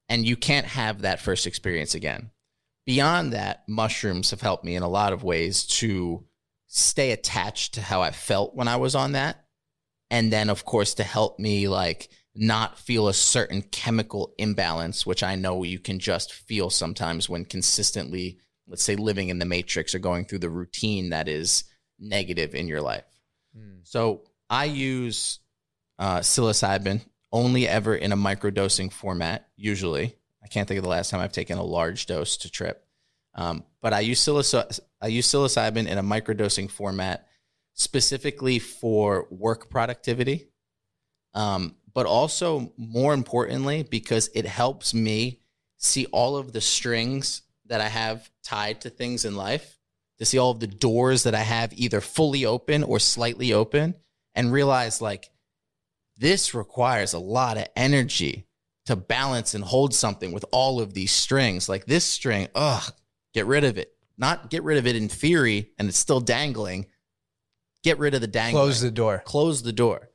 [0.07, 2.29] And you can't have that first experience again.
[2.85, 6.25] Beyond that, mushrooms have helped me in a lot of ways to
[6.67, 9.45] stay attached to how I felt when I was on that.
[10.11, 15.23] And then, of course, to help me like not feel a certain chemical imbalance, which
[15.23, 19.95] I know you can just feel sometimes when consistently, let's say, living in the matrix
[19.95, 21.63] or going through the routine that is
[21.99, 23.03] negative in your life.
[23.83, 25.39] So I use
[25.97, 27.01] uh, psilocybin
[27.31, 30.15] only ever in a microdosing format, usually.
[30.43, 32.85] I can't think of the last time I've taken a large dose to trip.
[33.35, 37.27] Um, but I use, psilocy- I use psilocybin in a microdosing format
[37.73, 40.49] specifically for work productivity
[41.33, 45.39] um, but also more importantly because it helps me
[45.77, 49.77] see all of the strings that I have tied to things in life,
[50.17, 53.95] to see all of the doors that I have either fully open or slightly open,
[54.35, 55.29] and realize like
[56.17, 58.45] this requires a lot of energy
[58.85, 61.69] to balance and hold something with all of these strings.
[61.69, 62.91] Like this string, ugh,
[63.33, 63.93] get rid of it.
[64.17, 66.87] Not get rid of it in theory and it's still dangling.
[67.83, 70.09] Get rid of the dangling close the door close the door.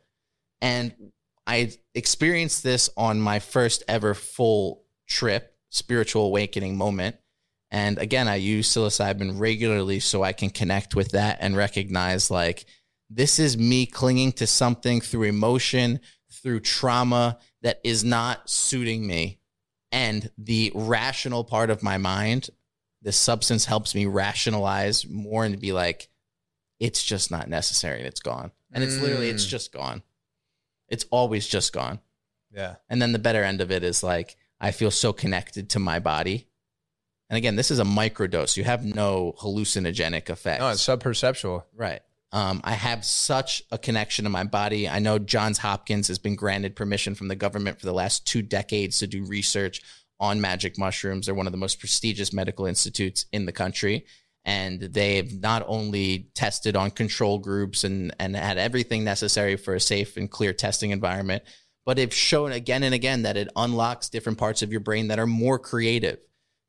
[0.60, 0.94] And
[1.46, 7.16] I experienced this on my first ever full trip, spiritual awakening moment.
[7.70, 12.66] And again, I use psilocybin regularly so I can connect with that and recognize like
[13.10, 16.00] This is me clinging to something through emotion,
[16.32, 19.38] through trauma that is not suiting me.
[19.92, 22.50] And the rational part of my mind,
[23.02, 26.08] the substance helps me rationalize more and be like,
[26.80, 28.50] it's just not necessary and it's gone.
[28.72, 29.50] And it's literally, it's Mm.
[29.50, 30.02] just gone.
[30.88, 32.00] It's always just gone.
[32.52, 32.76] Yeah.
[32.88, 35.98] And then the better end of it is like, I feel so connected to my
[35.98, 36.48] body.
[37.28, 38.56] And again, this is a microdose.
[38.56, 40.60] You have no hallucinogenic effects.
[40.60, 41.64] No, it's subperceptual.
[41.74, 42.00] Right.
[42.32, 44.88] Um, I have such a connection to my body.
[44.88, 48.42] I know Johns Hopkins has been granted permission from the government for the last two
[48.42, 49.80] decades to do research
[50.20, 51.26] on magic mushrooms.
[51.26, 54.04] They're one of the most prestigious medical institutes in the country.
[54.44, 59.80] And they've not only tested on control groups and, and had everything necessary for a
[59.80, 61.44] safe and clear testing environment,
[61.86, 65.18] but they've shown again and again that it unlocks different parts of your brain that
[65.18, 66.18] are more creative,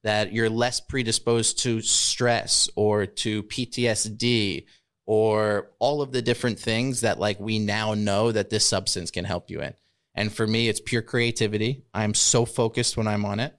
[0.04, 4.66] that you're less predisposed to stress or to PTSD
[5.06, 9.26] or all of the different things that like we now know that this substance can
[9.26, 9.74] help you in.
[10.16, 11.84] And for me, it's pure creativity.
[11.94, 13.54] I'm so focused when I'm on it.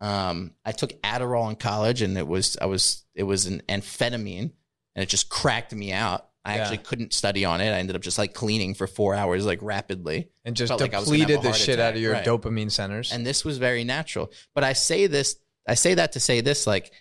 [0.00, 4.52] Um, I took Adderall in college, and it was I was it was an amphetamine,
[4.94, 6.26] and it just cracked me out.
[6.42, 6.62] I Yeah.
[6.62, 7.68] actually couldn't study on it.
[7.70, 10.30] I ended up just like cleaning for four hours, like rapidly.
[10.44, 12.14] And just Felt like I was gonna have depleted a the shit out of your
[12.14, 12.24] right.
[12.24, 13.12] dopamine centers.
[13.12, 14.32] And this was very natural.
[14.54, 15.36] But I say this,
[15.68, 16.92] I say that to say this like,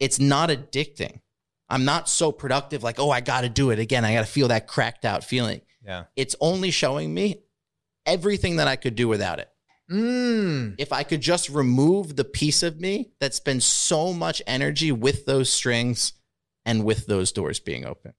[0.00, 1.20] it's not addicting.
[1.68, 4.04] I'm not so productive, like, oh, I got to do it again.
[4.04, 5.60] I got to feel that cracked out feeling.
[5.86, 6.04] yeah.
[6.16, 7.44] It's only showing me
[8.04, 9.48] everything that I could do without it.
[9.92, 10.76] Mm.
[10.78, 15.26] If I could just remove the piece of me that spends so much energy with
[15.26, 16.14] those strings
[16.64, 18.14] and with those doors being open.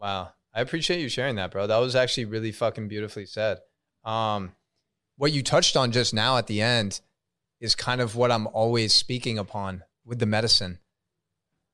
[0.00, 0.30] Wow.
[0.54, 1.66] I appreciate you sharing that, bro.
[1.66, 3.58] That was actually really fucking beautifully said.
[4.04, 4.52] Um,
[5.16, 7.00] what you touched on just now at the end
[7.60, 10.78] is kind of what I'm always speaking upon with the medicine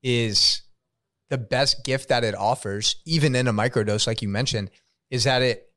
[0.03, 0.62] is
[1.30, 4.70] the best gift that it offers, even in a microdose, like you mentioned,
[5.11, 5.70] is that it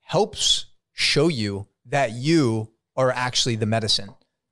[0.00, 4.10] helps show you that you are actually the medicine.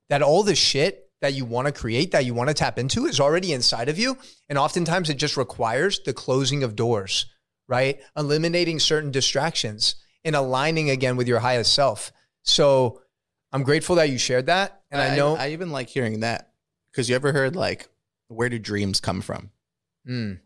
[0.09, 3.05] That all the shit that you want to create, that you want to tap into,
[3.05, 4.17] is already inside of you.
[4.49, 7.27] And oftentimes it just requires the closing of doors,
[7.67, 8.01] right?
[8.17, 12.11] Eliminating certain distractions and aligning again with your highest self.
[12.43, 13.01] So
[13.53, 14.81] I'm grateful that you shared that.
[14.91, 16.51] And I, know, I even like hearing that
[16.91, 17.87] because you ever heard like,
[18.27, 19.51] where do dreams come from?
[20.07, 20.39] Mm,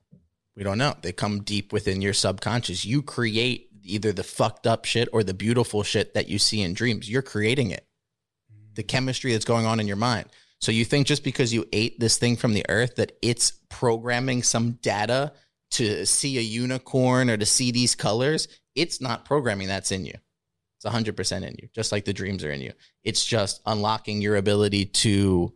[0.55, 0.95] We don't know.
[1.01, 2.85] They come deep within your subconscious.
[2.85, 6.73] You create either the fucked up shit or the beautiful shit that you see in
[6.73, 7.09] dreams.
[7.09, 7.86] You're creating it.
[8.77, 10.29] The chemistry that's going on in your mind.
[10.61, 14.41] So you think just because you ate this thing from the earth that it's programming
[14.41, 15.33] some data
[15.71, 20.13] to see a unicorn or to see these colors, it's not programming that's in you.
[20.77, 22.71] It's 100% in you, just like the dreams are in you.
[23.03, 25.53] It's just unlocking your ability to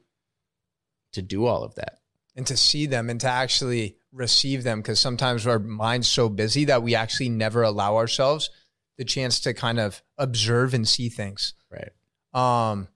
[1.13, 1.99] to do all of that.
[2.35, 6.65] and to see them and to actually receive them because sometimes our mind's so busy
[6.65, 8.49] that we actually never allow ourselves
[8.97, 11.53] the chance to kind of observe and see things.
[11.69, 11.91] Right.
[12.33, 12.87] Um,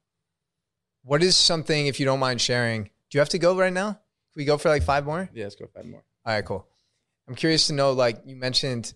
[1.06, 3.92] what is something, if you don't mind sharing, do you have to go right now?
[3.92, 5.30] Can we go for like five more?
[5.34, 6.04] Yeah, let's go five more.
[6.26, 6.68] All right, cool.
[7.28, 8.94] I'm curious to know, like you mentioned,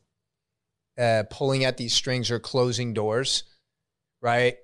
[0.98, 3.44] uh, pulling at these strings or closing doors,
[4.22, 4.58] right?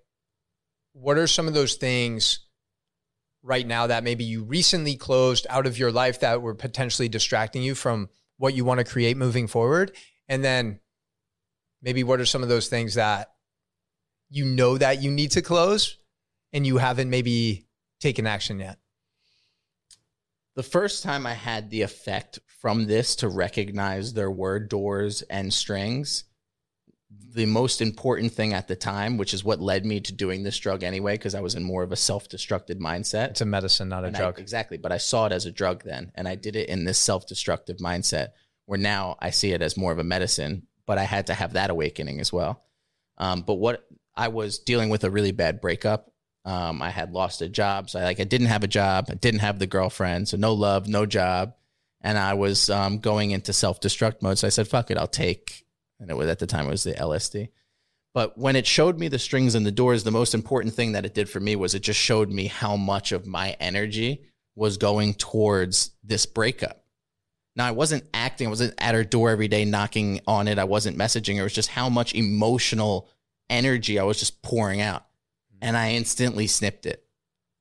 [0.93, 2.39] What are some of those things
[3.43, 7.62] right now that maybe you recently closed out of your life that were potentially distracting
[7.62, 9.96] you from what you want to create moving forward?
[10.28, 10.80] And then
[11.84, 13.34] maybe what are some of those things that
[14.30, 16.00] you know that you need to close
[16.56, 17.68] and you haven't maybe
[17.99, 18.80] taken action yet?
[20.56, 25.53] The first time I had the effect from this to recognize there were doors and
[25.53, 26.24] strings,
[27.34, 30.58] the most important thing at the time, which is what led me to doing this
[30.58, 33.32] drug anyway, because I was in more of a self destructive mindset.
[33.32, 34.39] It's a medicine, not a And I- drug.
[34.39, 34.78] exactly.
[34.78, 36.14] But I saw it as a drug then.
[36.16, 38.30] And I did it in this self destructive mindset
[38.66, 40.68] where now I see it as more of a medicine.
[40.86, 42.64] But I had to have that awakening as well.
[43.18, 43.86] Um, but what
[44.16, 46.12] I was dealing with a really bad breakup.
[46.46, 47.89] Um, I had lost a job.
[47.89, 49.08] So I like I didn't have a job.
[49.10, 50.30] I didn't have the girlfriend.
[50.30, 51.56] So no love, no job.
[52.02, 54.38] And I was um, going into self destruct mode.
[54.38, 55.66] So I said, fuck it, I'll take
[56.00, 57.50] and it was at the time it was the LSD.
[58.14, 61.06] But when it showed me the strings and the doors, the most important thing that
[61.06, 64.24] it did for me was it just showed me how much of my energy
[64.56, 66.86] was going towards this breakup.
[67.58, 70.60] Now I wasn't acting, I wasn't at her door every day knocking on it.
[70.60, 71.41] I wasn't messaging her.
[71.41, 73.10] It was just how much emotional
[73.50, 75.06] energy I was just pouring out.
[75.62, 77.03] And I instantly snipped it.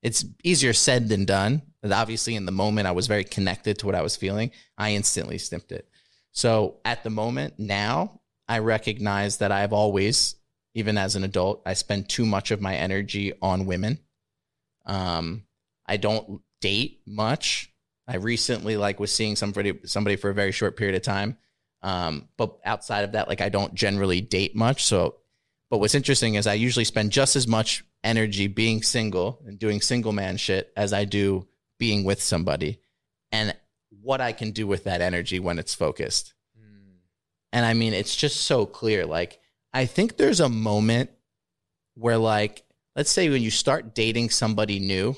[0.02, 1.62] It's easier said than done.
[1.82, 4.50] But obviously in the moment I was very connected to what I was feeling.
[4.78, 5.88] I instantly snipped it.
[6.32, 10.36] So at the moment now, I recognize that I've always,
[10.74, 14.00] even as an adult, I spend too much of my energy on women.
[14.86, 15.44] Um,
[15.86, 17.70] I don't date much.
[18.06, 21.38] I recently like was seeing somebody somebody for a very short period of time.
[21.82, 24.84] Um, but outside of that, like I don't generally date much.
[24.84, 25.16] So,
[25.70, 29.80] but what's interesting is I usually spend just as much energy being single and doing
[29.80, 31.48] single man shit as I do
[31.78, 32.80] being with somebody
[33.32, 33.56] and
[34.02, 36.34] what I can do with that energy when it's focused.
[36.56, 36.98] Hmm.
[37.52, 39.06] And I mean, it's just so clear.
[39.06, 39.40] Like,
[39.72, 41.10] I think there's a moment
[41.94, 45.16] where, like, let's say when you start dating somebody new,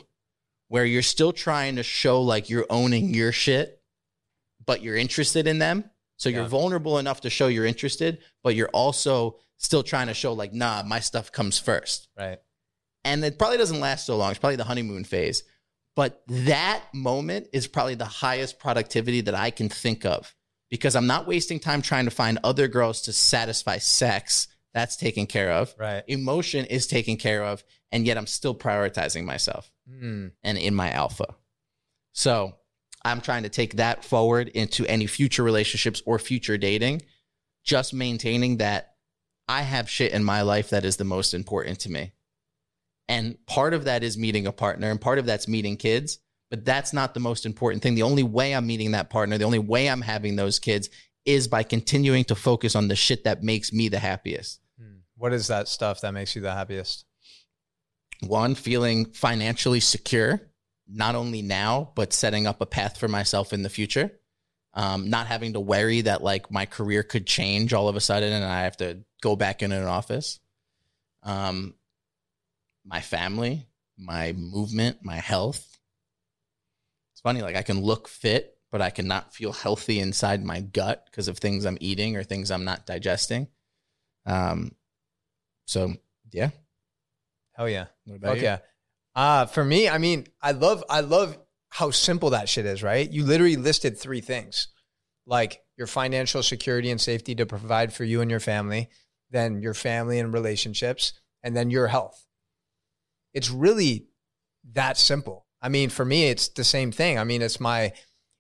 [0.69, 3.81] where you're still trying to show like you're owning your shit,
[4.65, 5.91] but you're interested in them.
[6.17, 10.33] So you're vulnerable enough to show you're interested, but you're also still trying to show
[10.33, 12.09] like, nah, my stuff comes first.
[12.19, 12.39] Right.
[13.05, 14.31] And it probably doesn't last so long.
[14.31, 15.43] It's probably the honeymoon phase.
[15.95, 20.35] But that moment is probably the highest productivity that I can think of
[20.71, 24.49] because I'm not wasting time trying to find other girls to satisfy sex.
[24.75, 25.75] That's taken care of.
[25.79, 26.03] Right.
[26.07, 27.65] Emotion is taken care of.
[27.93, 30.33] And yet I'm still prioritizing myself Mm.
[30.43, 31.37] and in my alpha.
[32.13, 32.57] So
[33.07, 37.03] I'm trying to take that forward into any future relationships or future dating,
[37.65, 38.95] just maintaining that
[39.49, 42.13] I have shit in my life that is the most important to me.
[43.09, 46.19] And part of that is meeting a partner, and part of that's meeting kids.
[46.51, 47.97] But that's not the most important thing.
[47.97, 50.89] The only way I'm meeting that partner, the only way I'm having those kids
[51.25, 54.61] is by continuing to focus on the shit that makes me the happiest.
[54.81, 55.01] Mm.
[55.17, 57.05] What is that stuff that makes you the happiest?
[58.21, 60.41] one feeling financially secure
[60.89, 64.11] not only now but setting up a path for myself in the future
[64.75, 68.33] um, not having to worry that like my career could change all of a sudden
[68.33, 70.39] and i have to go back in an office
[71.23, 71.75] um,
[72.85, 73.67] my family
[73.99, 75.79] my movement my health
[77.13, 81.07] it's funny like i can look fit but i cannot feel healthy inside my gut
[81.11, 83.49] because of things i'm eating or things i'm not digesting
[84.27, 84.73] um,
[85.67, 85.95] so
[86.33, 86.51] yeah
[87.57, 87.87] Hell yeah.
[88.05, 88.43] what about Fuck you?
[88.43, 88.59] yeah.
[89.17, 91.39] Uh, for me, I mean, I love I love
[91.71, 93.11] how simple that shit is, right?
[93.11, 94.69] You literally listed three things.
[95.27, 98.89] Like your financial security and safety to provide for you and your family,
[99.31, 102.27] then your family and relationships, and then your health.
[103.35, 104.07] It's really
[104.75, 105.47] that simple.
[105.63, 107.19] I mean, for me, it's the same thing.
[107.19, 107.93] I mean, it's my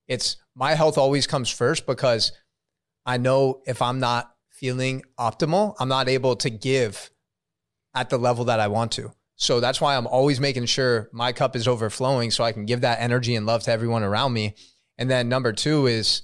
[0.06, 2.32] it's my health always comes first because
[3.06, 7.10] I know if I'm not feeling optimal, I'm not able to give
[7.94, 9.12] at the level that I want to.
[9.36, 12.80] So that's why I'm always making sure my cup is overflowing so I can give
[12.80, 14.54] that energy and love to everyone around me.
[14.98, 16.22] And then number two is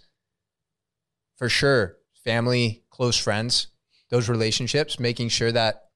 [1.36, 3.66] for sure family, close friends,
[4.10, 5.88] those relationships, making sure that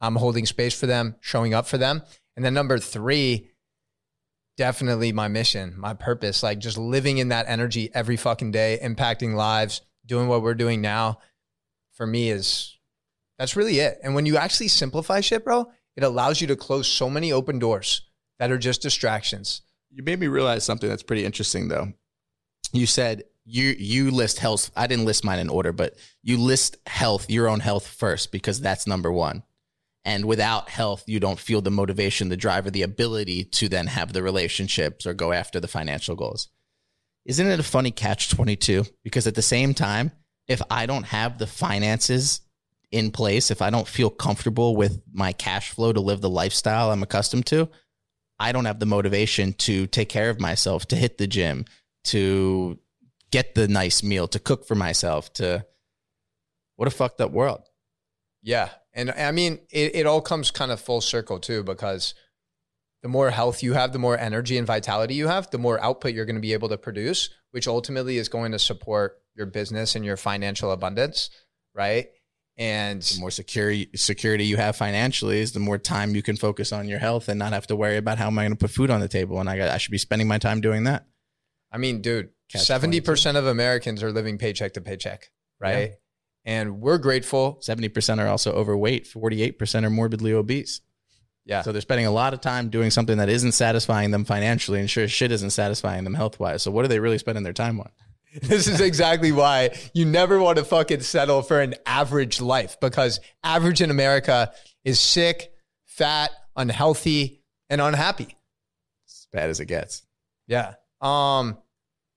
[0.00, 2.02] I'm holding space for them, showing up for them.
[2.36, 3.50] And then number three,
[4.56, 9.34] definitely my mission, my purpose, like just living in that energy every fucking day, impacting
[9.34, 11.18] lives, doing what we're doing now
[11.92, 12.78] for me is
[13.38, 13.98] that's really it.
[14.02, 17.58] And when you actually simplify shit, bro, it allows you to close so many open
[17.58, 18.02] doors
[18.38, 19.62] that are just distractions.
[19.90, 21.92] You made me realize something that's pretty interesting though.
[22.72, 24.70] You said you you list health.
[24.76, 28.60] I didn't list mine in order, but you list health, your own health first because
[28.60, 29.42] that's number 1.
[30.04, 33.86] And without health, you don't feel the motivation, the drive, or the ability to then
[33.88, 36.48] have the relationships or go after the financial goals.
[37.26, 38.84] Isn't it a funny catch 22?
[39.04, 40.12] Because at the same time,
[40.48, 42.40] if I don't have the finances
[42.92, 46.90] in place, if I don't feel comfortable with my cash flow to live the lifestyle
[46.90, 47.68] I'm accustomed to,
[48.38, 51.66] I don't have the motivation to take care of myself, to hit the gym,
[52.04, 52.78] to
[53.30, 55.64] get the nice meal, to cook for myself, to
[56.76, 57.62] what a fucked up world.
[58.42, 58.70] Yeah.
[58.92, 62.14] And I mean, it, it all comes kind of full circle too, because
[63.02, 66.12] the more health you have, the more energy and vitality you have, the more output
[66.12, 69.94] you're going to be able to produce, which ultimately is going to support your business
[69.94, 71.30] and your financial abundance.
[71.72, 72.08] Right.
[72.60, 76.72] And The more security security you have financially is the more time you can focus
[76.72, 78.70] on your health and not have to worry about how am I going to put
[78.70, 79.40] food on the table.
[79.40, 81.06] And I got I should be spending my time doing that.
[81.72, 85.92] I mean, dude, seventy percent of Americans are living paycheck to paycheck, right?
[86.44, 87.56] And we're grateful.
[87.62, 89.06] Seventy percent are also overweight.
[89.06, 90.82] Forty eight percent are morbidly obese.
[91.46, 94.78] Yeah, So they're spending a lot of time doing something that isn't satisfying them financially,
[94.78, 96.62] and sure shit isn't satisfying them health wise.
[96.62, 97.90] So what are they really spending their time on?
[98.42, 103.18] this is exactly why you never want to fucking settle for an average life because
[103.42, 104.52] average in America
[104.84, 105.52] is sick,
[105.86, 108.36] fat, unhealthy, and unhappy.
[109.06, 110.02] As bad as it gets.
[110.46, 110.74] Yeah.
[111.00, 111.58] Um,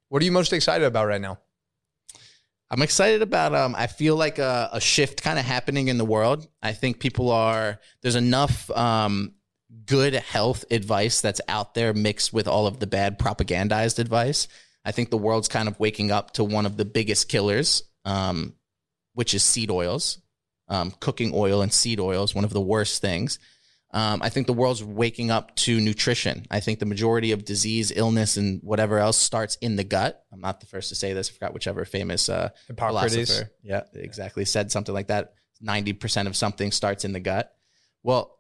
[0.09, 1.39] what are you most excited about right now?
[2.69, 3.53] I'm excited about.
[3.53, 6.47] Um, I feel like a, a shift kind of happening in the world.
[6.61, 7.79] I think people are.
[8.01, 9.33] There's enough um,
[9.85, 14.47] good health advice that's out there mixed with all of the bad propagandized advice.
[14.85, 18.53] I think the world's kind of waking up to one of the biggest killers, um,
[19.13, 20.19] which is seed oils.
[20.67, 23.37] Um, cooking oil and seed oil is one of the worst things.
[23.91, 26.47] Um, I think the world's waking up to nutrition.
[26.49, 30.23] I think the majority of disease, illness, and whatever else starts in the gut.
[30.31, 31.29] I'm not the first to say this.
[31.29, 33.13] I forgot whichever famous uh, Hippocrates.
[33.13, 33.51] philosopher.
[33.61, 34.45] Yeah, exactly.
[34.45, 35.33] Said something like that.
[35.63, 37.53] 90% of something starts in the gut.
[38.01, 38.35] Well,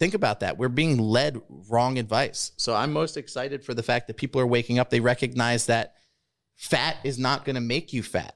[0.00, 0.58] think about that.
[0.58, 2.52] We're being led wrong advice.
[2.56, 4.90] So I'm most excited for the fact that people are waking up.
[4.90, 5.94] They recognize that
[6.56, 8.34] fat is not going to make you fat.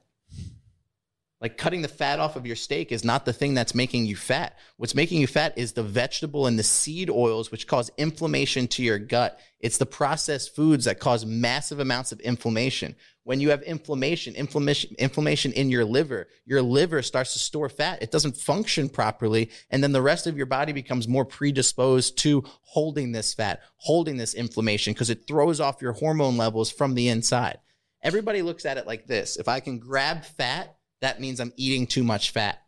[1.45, 4.15] Like cutting the fat off of your steak is not the thing that's making you
[4.15, 4.57] fat.
[4.77, 8.81] What's making you fat is the vegetable and the seed oils, which cause inflammation to
[8.81, 9.39] your gut.
[9.59, 12.95] It's the processed foods that cause massive amounts of inflammation.
[13.25, 18.01] When you have inflammation, inflammation, inflammation in your liver, your liver starts to store fat.
[18.01, 19.51] It doesn't function properly.
[19.69, 24.17] And then the rest of your body becomes more predisposed to holding this fat, holding
[24.17, 27.59] this inflammation, because it throws off your hormone levels from the inside.
[28.01, 29.37] Everybody looks at it like this.
[29.37, 30.75] If I can grab fat,
[31.05, 32.59] that means I'm eating too much fat.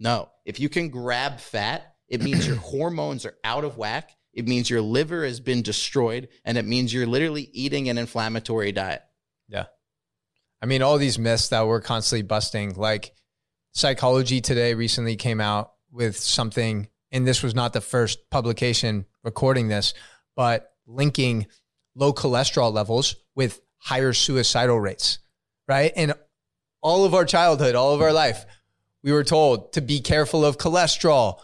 [0.00, 4.10] No, if you can grab fat, it means your hormones are out of whack.
[4.32, 8.72] It means your liver has been destroyed, and it means you're literally eating an inflammatory
[8.72, 9.02] diet.
[9.48, 9.66] Yeah.
[10.62, 13.14] I mean, all these myths that we're constantly busting, like
[13.72, 19.68] Psychology Today recently came out with something, and this was not the first publication recording
[19.68, 19.92] this,
[20.34, 21.46] but linking
[21.94, 25.18] low cholesterol levels with higher suicidal rates,
[25.68, 25.92] right?
[25.96, 26.14] And
[26.86, 28.46] all of our childhood, all of our life,
[29.02, 31.40] we were told to be careful of cholesterol.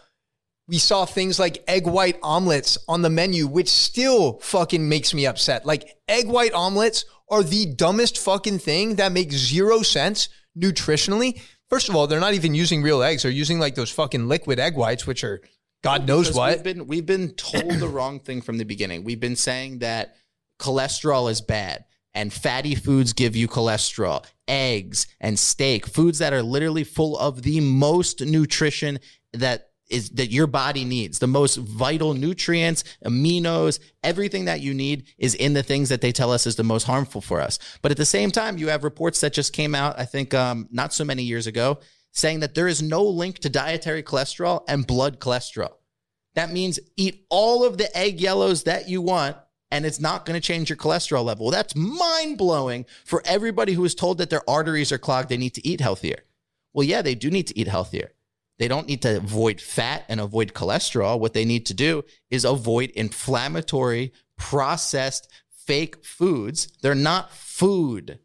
[0.69, 5.27] We saw things like egg white omelets on the menu, which still fucking makes me
[5.27, 5.67] upset.
[5.67, 11.43] Like egg white omelets are the dumbest fucking thing that makes zero sense nutritionally.
[11.69, 13.25] First of all, they're not even using real eggs.
[13.25, 15.41] They're using like those fucking liquid egg whites, which are
[15.83, 16.55] God knows Because what.
[16.55, 19.03] We've been we've been told the wrong thing from the beginning.
[19.03, 20.15] We've been saying that
[20.61, 26.43] cholesterol is bad and fatty foods give you cholesterol, eggs and steak, foods that are
[26.43, 28.99] literally full of the most nutrition
[29.33, 31.19] that is that your body needs.
[31.19, 36.13] The most vital nutrients, aminos, everything that you need is in the things that they
[36.13, 37.59] tell us is the most harmful for us.
[37.83, 40.67] But at the same time, you have reports that just came out, I think um,
[40.71, 41.79] not so many years ago,
[42.13, 45.75] saying that there is no link to dietary cholesterol and blood cholesterol.
[46.35, 49.37] That means eat all of the egg yellows that you want
[49.73, 51.47] and it's not going to change your cholesterol level.
[51.47, 55.31] Well, that's mind blowing for everybody who is told that their arteries are clogged.
[55.31, 56.25] They need to eat healthier.
[56.75, 58.13] Well, yeah, they do need to eat healthier.
[58.59, 61.19] They don't need to avoid fat and avoid cholesterol.
[61.19, 66.69] What they need to do is avoid inflammatory, processed, fake foods.
[66.83, 68.19] They're not food.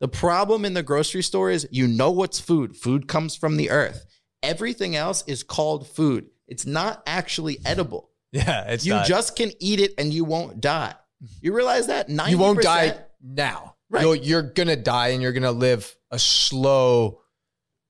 [0.00, 2.76] The problem in the grocery store is you know what's food.
[2.76, 4.04] Food comes from the earth.
[4.42, 6.26] Everything else is called food.
[6.46, 8.10] It's not actually edible.
[8.34, 9.06] Yeah, it's You not.
[9.06, 10.94] just can eat it and you won't die.
[11.40, 12.08] You realize that?
[12.08, 13.76] 90%, you won't die now.
[13.88, 14.02] Right.
[14.02, 17.20] You'll, you're gonna die and you're gonna live a slow,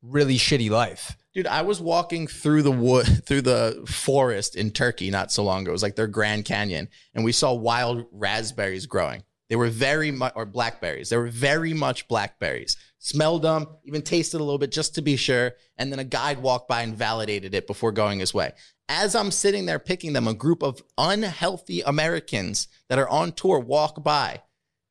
[0.03, 1.17] really shitty life.
[1.33, 5.63] Dude, I was walking through the wood, through the forest in Turkey not so long
[5.63, 5.71] ago.
[5.71, 9.25] It was like their Grand Canyon, and we saw wild raspberries growing.
[9.49, 11.11] They were very much, or blackberries.
[11.11, 12.77] They were very much blackberries.
[12.99, 15.53] Smelled them, even tasted a little bit just to be sure.
[15.77, 18.53] And then a guide walked by and validated it before going his way.
[18.89, 23.59] As I'm sitting there picking them, a group of unhealthy Americans that are on tour
[23.59, 24.43] walk by,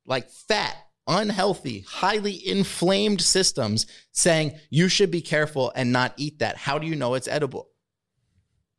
[0.04, 0.76] like fat,
[1.06, 6.56] unhealthy, highly inflamed systems saying you should be careful and not eat that.
[6.56, 7.68] How do you know it's edible?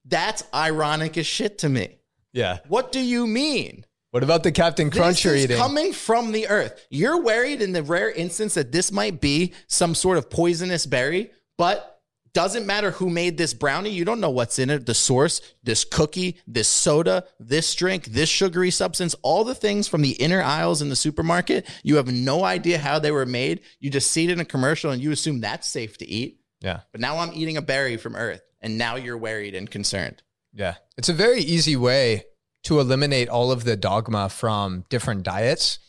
[0.04, 2.00] That's ironic as shit to me.
[2.34, 2.60] Yeah.
[2.68, 3.86] What do you mean?
[4.12, 5.58] What about the Captain Crunch you're eating?
[5.58, 6.86] coming from the earth.
[6.90, 11.32] You're worried in the rare instance that this might be some sort of poisonous berry,
[11.58, 11.95] but
[12.36, 13.90] doesn't matter who made this brownie.
[13.90, 14.86] You don't know what's in it.
[14.86, 20.04] The source, this cookie, this soda, this drink, this sugary substance, all the things from
[20.04, 21.68] the inner aisles in the supermarket.
[21.82, 23.62] You have no idea how they were made.
[23.80, 26.42] You just see it in a commercial and you assume that's safe to eat.
[26.62, 26.82] yeah.
[26.92, 30.22] But now I'm eating a berry from earth and now you're worried and concerned.
[30.54, 30.76] Yeah.
[30.98, 32.26] It's a very easy way
[32.64, 35.80] to eliminate all of the dogma from different diets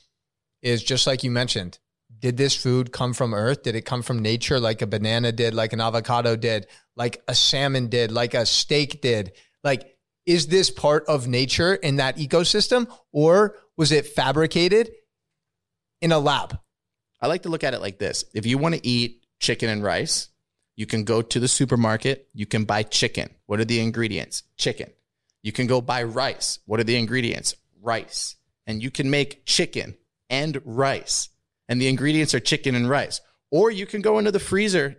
[0.62, 1.78] is just like you mentioned.
[2.26, 3.62] Did this food come from earth?
[3.62, 6.66] Did it come from nature like a banana did, like an avocado did,
[6.96, 9.30] like a salmon did, like a steak did?
[9.62, 9.96] Like,
[10.26, 14.90] is this part of nature in that ecosystem or was it fabricated
[16.00, 16.58] in a lab?
[17.20, 18.24] I like to look at it like this.
[18.34, 20.28] If you want to eat chicken and rice,
[20.74, 23.30] you can go to the supermarket, you can buy chicken.
[23.46, 24.42] What are the ingredients?
[24.56, 24.90] Chicken.
[25.44, 26.58] You can go buy rice.
[26.66, 27.54] What are the ingredients?
[27.80, 28.34] Rice.
[28.66, 29.96] And you can make chicken
[30.28, 31.28] and rice.
[31.68, 33.20] And the ingredients are chicken and rice.
[33.50, 34.96] Or you can go into the freezer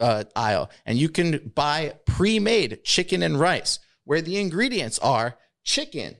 [0.00, 5.36] uh, aisle and you can buy pre made chicken and rice where the ingredients are
[5.64, 6.16] chicken,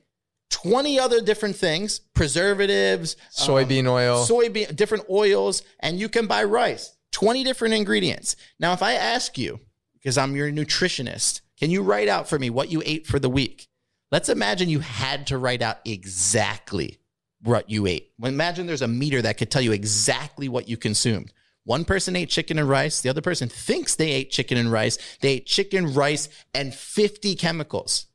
[0.51, 4.27] 20 other different things, preservatives, um, Soybean oil.
[4.27, 6.97] soybean, different oils, and you can buy rice.
[7.13, 8.37] 20 different ingredients.
[8.59, 9.61] Now, if I ask you,
[9.95, 13.31] because I'm your nutritionist, Can you write out for me what you ate for the
[13.31, 13.69] week?
[14.13, 16.99] Let's imagine you had to write out exactly
[17.47, 18.13] what you ate.
[18.23, 21.33] Imagine there's a meter that could tell you exactly what you consumed.
[21.65, 23.01] One person ate chicken and rice.
[23.01, 24.99] The other person thinks they ate chicken and rice.
[25.21, 28.07] They ate chicken, rice, and 50 chemicals.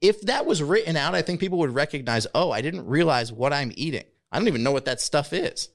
[0.00, 3.52] If that was written out, I think people would recognize, oh, I didn't realize what
[3.52, 4.04] I'm eating.
[4.32, 5.68] I don't even know what that stuff is.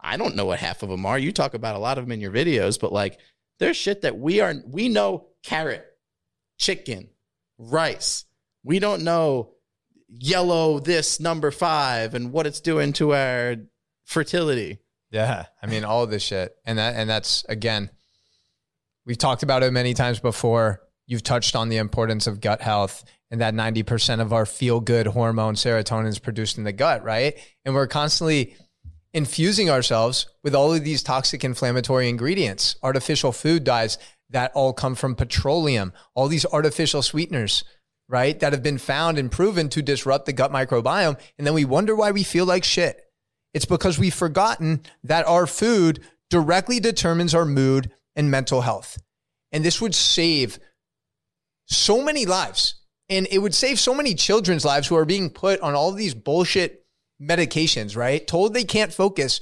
[0.00, 1.18] I don't know what half of them are.
[1.18, 3.18] You talk about a lot of them in your videos, but like
[3.58, 5.86] there's shit that we are, we know carrot,
[6.58, 7.10] chicken,
[7.58, 8.24] rice.
[8.64, 9.54] We don't know
[10.10, 13.56] yellow this number five and what it's doing to our
[14.04, 14.78] fertility.
[15.10, 15.46] Yeah.
[15.62, 16.54] I mean, all of this shit.
[16.64, 17.90] And that, and that's again,
[19.06, 20.82] we've talked about it many times before.
[21.06, 25.06] You've touched on the importance of gut health and that 90% of our feel good
[25.08, 27.34] hormone serotonin is produced in the gut, right?
[27.64, 28.56] And we're constantly
[29.12, 33.98] infusing ourselves with all of these toxic inflammatory ingredients, artificial food dyes
[34.30, 37.64] that all come from petroleum, all these artificial sweeteners,
[38.10, 38.38] right?
[38.40, 41.18] That have been found and proven to disrupt the gut microbiome.
[41.38, 43.00] And then we wonder why we feel like shit.
[43.54, 48.98] It's because we've forgotten that our food directly determines our mood and mental health.
[49.52, 50.58] And this would save
[51.66, 52.74] so many lives.
[53.08, 56.14] And it would save so many children's lives who are being put on all these
[56.14, 56.84] bullshit
[57.20, 58.26] medications, right?
[58.26, 59.40] Told they can't focus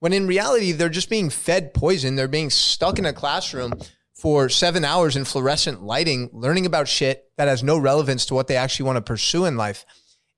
[0.00, 2.14] when in reality, they're just being fed poison.
[2.14, 3.74] They're being stuck in a classroom
[4.18, 8.48] for seven hours in fluorescent lighting, learning about shit that has no relevance to what
[8.48, 9.86] they actually want to pursue in life.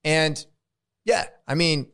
[0.04, 0.44] And
[1.06, 1.86] yeah, I mean,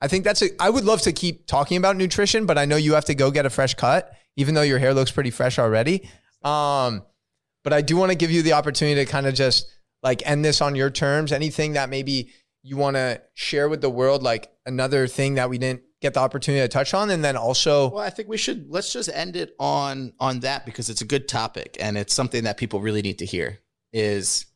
[0.00, 2.76] I think that's a, I would love to keep talking about nutrition, but I know
[2.76, 5.58] you have to go get a fresh cut, even though your hair looks pretty fresh
[5.58, 6.08] already.
[6.44, 7.02] Um,
[7.64, 9.66] but I do want to give you the opportunity to kind of just
[10.04, 11.32] like end this on your terms.
[11.32, 12.30] Anything that maybe
[12.62, 16.20] you want to share with the world, like another thing that we didn't get the
[16.20, 17.88] opportunity to touch on, and then also.
[17.88, 21.06] Well, I think we should let's just end it on on that because it's a
[21.06, 23.58] good topic and it's something that people really need to hear.
[23.92, 24.46] Is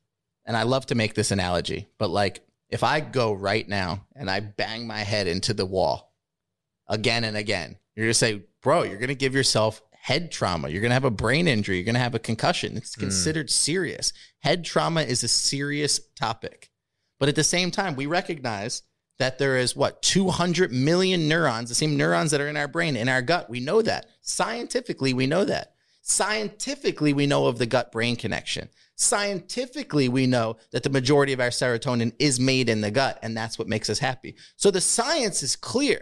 [0.45, 4.31] and I love to make this analogy, but like if I go right now and
[4.31, 6.12] I bang my head into the wall
[6.87, 10.69] again and again, you're gonna say, bro, you're gonna give yourself head trauma.
[10.69, 11.77] You're going to have a brain injury.
[11.77, 12.77] You're going to have a concussion.
[12.79, 13.51] It's considered mm.
[13.51, 14.12] serious.
[14.39, 16.70] Head trauma is a serious topic.
[17.19, 18.85] But at the same time, we recognize
[19.19, 22.97] that there is what 200 million neurons, the same neurons that are in our brain,
[22.97, 23.51] in our gut.
[23.51, 24.07] We know that.
[24.20, 25.74] Scientifically, we know that.
[26.03, 28.69] Scientifically, we know of the gut brain connection.
[28.95, 33.36] Scientifically, we know that the majority of our serotonin is made in the gut, and
[33.36, 34.35] that's what makes us happy.
[34.57, 36.01] So the science is clear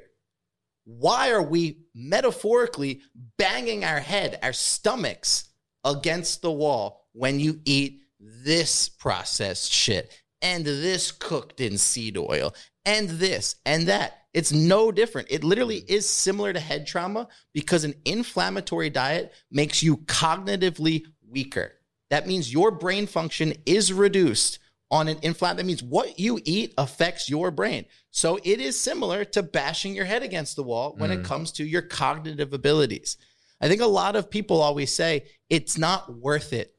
[0.85, 3.01] why are we metaphorically
[3.37, 5.49] banging our head, our stomachs
[5.85, 12.55] against the wall when you eat this processed shit and this cooked in seed oil
[12.87, 14.23] and this and that?
[14.33, 15.29] It's no different.
[15.31, 21.73] It literally is similar to head trauma because an inflammatory diet makes you cognitively weaker.
[22.11, 24.59] That means your brain function is reduced
[24.91, 25.57] on an inflammation.
[25.57, 27.87] That means what you eat affects your brain.
[28.11, 31.19] So it is similar to bashing your head against the wall when mm.
[31.19, 33.17] it comes to your cognitive abilities.
[33.61, 36.75] I think a lot of people always say it's not worth it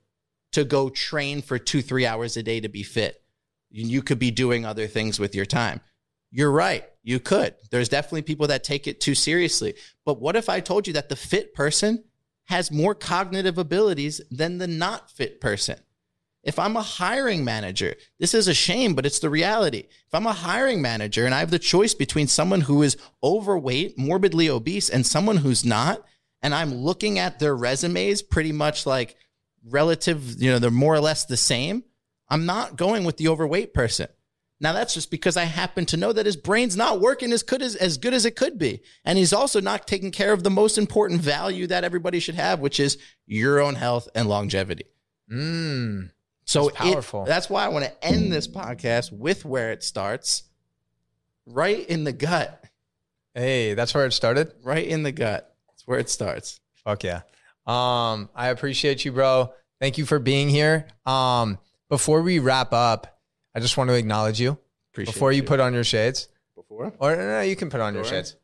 [0.54, 3.22] to go train for two, three hours a day to be fit.
[3.70, 5.82] You could be doing other things with your time.
[6.32, 6.86] You're right.
[7.04, 7.56] You could.
[7.72, 9.76] There's definitely people that take it too seriously.
[10.06, 12.04] But what if I told you that the fit person
[12.46, 15.80] has more cognitive abilities than the not fit person?
[16.44, 19.80] If I'm a hiring manager, this is a shame, but it's the reality.
[19.80, 23.98] If I'm a hiring manager and I have the choice between someone who is overweight,
[23.98, 26.06] morbidly obese, and someone who's not,
[26.42, 29.18] and I'm looking at their resumes pretty much like
[29.66, 31.84] relative, you know, they're more or less the same,
[32.30, 34.08] I'm not going with the overweight person.
[34.60, 37.62] Now that's just because I happen to know that his brain's not working as good
[37.62, 38.82] as as good as it could be.
[39.06, 42.60] And he's also not taking care of the most important value that everybody should have,
[42.60, 42.98] which is
[43.28, 44.86] your own health and longevity.
[45.32, 46.12] Mm.
[46.46, 47.24] So that's powerful.
[47.24, 50.44] It, that's why I want to end this podcast with where it starts,
[51.46, 52.64] right in the gut.
[53.36, 54.54] Hey, that's where it started.
[54.64, 55.54] Right in the gut.
[55.68, 56.60] That's where it starts.
[56.84, 57.22] Fuck yeah.
[57.68, 59.54] Um, I appreciate you, bro.
[59.80, 60.88] Thank you for being here.
[61.06, 61.60] Um,
[61.90, 63.17] before we wrap up,
[63.58, 64.56] I just want to acknowledge you.
[64.94, 66.28] Appreciate before you, you put on your shades.
[66.56, 66.94] Before?
[67.00, 68.06] Or no, you can put on before.
[68.06, 68.36] your shades.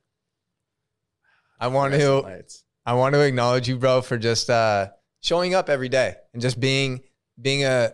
[1.60, 2.44] I want to
[2.84, 4.88] I want to acknowledge you, bro, for just uh,
[5.22, 7.04] showing up every day and just being
[7.40, 7.94] being a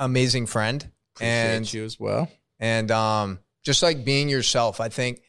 [0.00, 2.28] amazing friend Appreciate and you as well.
[2.58, 5.22] And um, just like being yourself, I think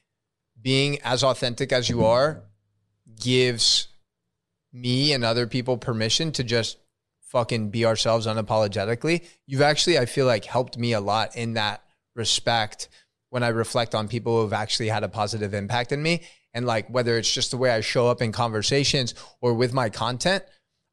[0.59, 2.41] being as authentic as you are
[3.19, 3.89] gives
[4.73, 6.79] me and other people permission to just
[7.31, 9.25] fucking be ourselves unapologetically.
[9.47, 11.83] You've actually, I feel like, helped me a lot in that
[12.15, 12.89] respect
[13.29, 16.23] when I reflect on people who have actually had a positive impact in me.
[16.53, 19.89] And like whether it's just the way I show up in conversations or with my
[19.89, 20.43] content,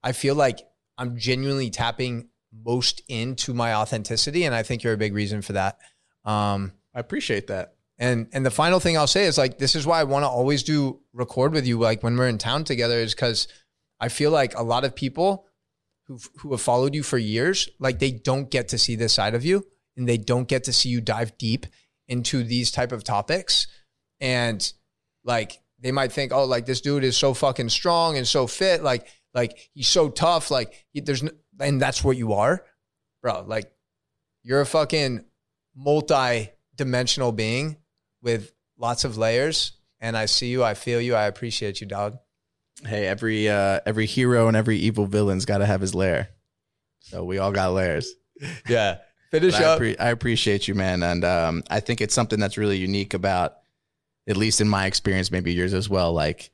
[0.05, 0.61] I feel like
[0.97, 4.45] I'm genuinely tapping most into my authenticity.
[4.45, 5.79] And I think you're a big reason for that.
[6.25, 7.75] Um, I appreciate that.
[7.99, 10.29] and and the final thing I'll say is like this is why I want to
[10.29, 13.49] always do record with you like when we're in town together is because
[13.99, 15.48] I feel like a lot of people
[16.09, 19.35] who who have followed you for years like they don't get to see this side
[19.35, 19.65] of you
[19.97, 21.67] and they don't get to see you dive deep
[22.09, 23.67] into these type of topics.
[24.21, 24.73] And
[25.25, 28.83] like they might think oh like this dude is so fucking strong and so fit.
[28.83, 30.51] Like like he's so tough.
[30.51, 31.31] Like he, there's no,
[31.61, 32.65] and that's what you are
[33.23, 33.45] bro.
[33.47, 33.71] Like
[34.43, 35.25] you're a fucking
[35.75, 37.77] multi-dimensional being
[38.23, 39.73] with lots of layers.
[40.01, 42.19] And I see you, I feel you, I appreciate you, dog.
[42.87, 46.31] Hey, every uh, every hero and every evil villain's got to have his lair.
[47.01, 48.13] So we all got lairs.
[48.69, 48.99] Yeah.
[49.33, 49.81] Finish I, up.
[49.81, 53.57] appre- I appreciate you, man, and um, I think it's something that's really unique about,
[54.27, 56.13] at least in my experience, maybe yours as well.
[56.13, 56.51] Like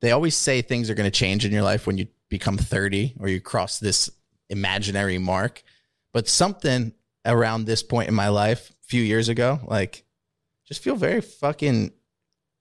[0.00, 3.14] they always say things are going to change in your life when you become thirty
[3.20, 4.10] or you cross this
[4.50, 5.62] imaginary mark,
[6.12, 6.92] but something
[7.24, 10.04] around this point in my life, a few years ago, like
[10.66, 11.92] just feel very fucking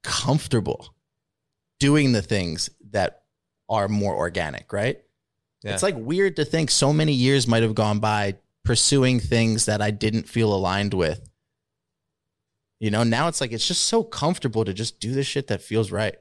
[0.04, 0.94] comfortable
[1.80, 3.24] doing the things that
[3.70, 5.02] are more organic, right?
[5.64, 5.74] Yeah.
[5.74, 9.82] It's like weird to think so many years might have gone by pursuing things that
[9.82, 11.30] I didn't feel aligned with.
[12.80, 15.62] You know, now it's like it's just so comfortable to just do the shit that
[15.62, 16.16] feels right.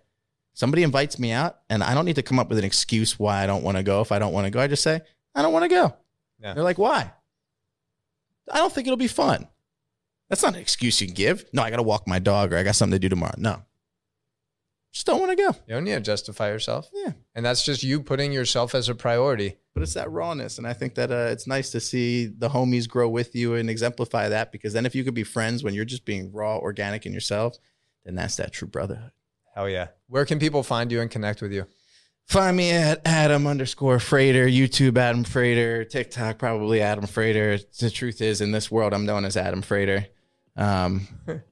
[0.55, 3.43] Somebody invites me out and I don't need to come up with an excuse why
[3.43, 4.01] I don't want to go.
[4.01, 5.03] If I don't want to go, I just say,
[5.35, 5.95] I don't want to go.
[6.41, 6.55] Yeah.
[6.55, 7.13] They're like, why?
[8.51, 9.49] I don't think it'll be fun.
[10.31, 11.45] That's not an excuse you can give.
[11.53, 13.35] No, I got to walk my dog or I got something to do tomorrow.
[13.37, 13.63] No.
[14.93, 15.49] Just don't want to go.
[15.67, 16.89] You don't need to justify yourself.
[16.95, 17.13] Yeah.
[17.35, 19.57] And that's just you putting yourself as a priority.
[19.75, 20.57] But it's that rawness.
[20.57, 23.69] And I think that uh, it's nice to see the homies grow with you and
[23.69, 27.05] exemplify that because then if you could be friends when you're just being raw, organic
[27.05, 27.59] in yourself,
[28.05, 29.11] then that's that true brotherhood.
[29.55, 29.89] Hell yeah.
[30.09, 31.67] Where can people find you and connect with you?
[32.27, 37.59] Find me at Adam underscore Freighter, YouTube Adam Freighter, TikTok probably Adam Freighter.
[37.79, 40.07] The truth is, in this world, I'm known as Adam Freighter.
[40.57, 41.07] Um,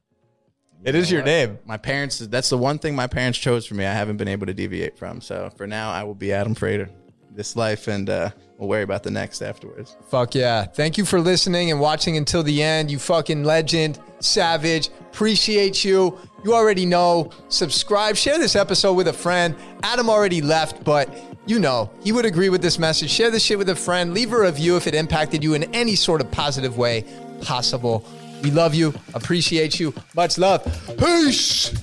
[0.84, 1.58] It is your name.
[1.64, 3.86] my parents, that's the one thing my parents chose for me.
[3.86, 5.20] I haven't been able to deviate from.
[5.20, 6.90] So for now, I will be Adam Freighter
[7.34, 9.96] this life and uh, we'll worry about the next afterwards.
[10.08, 10.64] Fuck yeah.
[10.64, 12.90] Thank you for listening and watching until the end.
[12.90, 14.88] You fucking legend, savage.
[15.00, 16.18] Appreciate you.
[16.44, 17.30] You already know.
[17.48, 19.56] Subscribe, share this episode with a friend.
[19.82, 21.08] Adam already left, but
[21.46, 23.10] you know, he would agree with this message.
[23.10, 24.14] Share this shit with a friend.
[24.14, 27.04] Leave a review if it impacted you in any sort of positive way
[27.42, 28.04] possible.
[28.44, 28.92] We love you.
[29.14, 29.94] Appreciate you.
[30.14, 30.62] Much love.
[30.98, 31.82] Peace.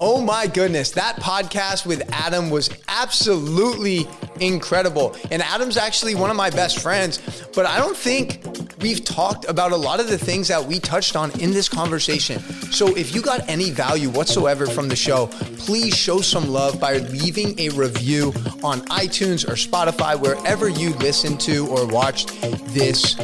[0.00, 4.06] Oh my goodness, that podcast with Adam was absolutely
[4.38, 5.16] incredible.
[5.32, 7.20] And Adam's actually one of my best friends,
[7.56, 8.44] but I don't think
[8.80, 12.38] we've talked about a lot of the things that we touched on in this conversation.
[12.70, 15.26] So if you got any value whatsoever from the show,
[15.56, 18.28] please show some love by leaving a review
[18.62, 22.40] on iTunes or Spotify, wherever you listen to or watched
[22.72, 23.16] this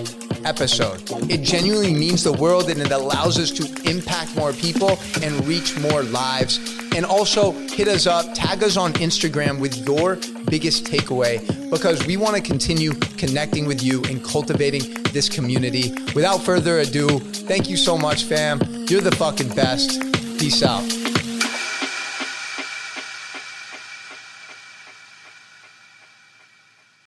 [0.45, 1.03] episode.
[1.31, 5.79] It genuinely means the world and it allows us to impact more people and reach
[5.79, 6.59] more lives.
[6.95, 10.17] And also hit us up, tag us on Instagram with your
[10.49, 11.41] biggest takeaway
[11.71, 15.93] because we want to continue connecting with you and cultivating this community.
[16.15, 18.61] Without further ado, thank you so much, fam.
[18.89, 20.01] You're the fucking best.
[20.39, 21.14] Peace out.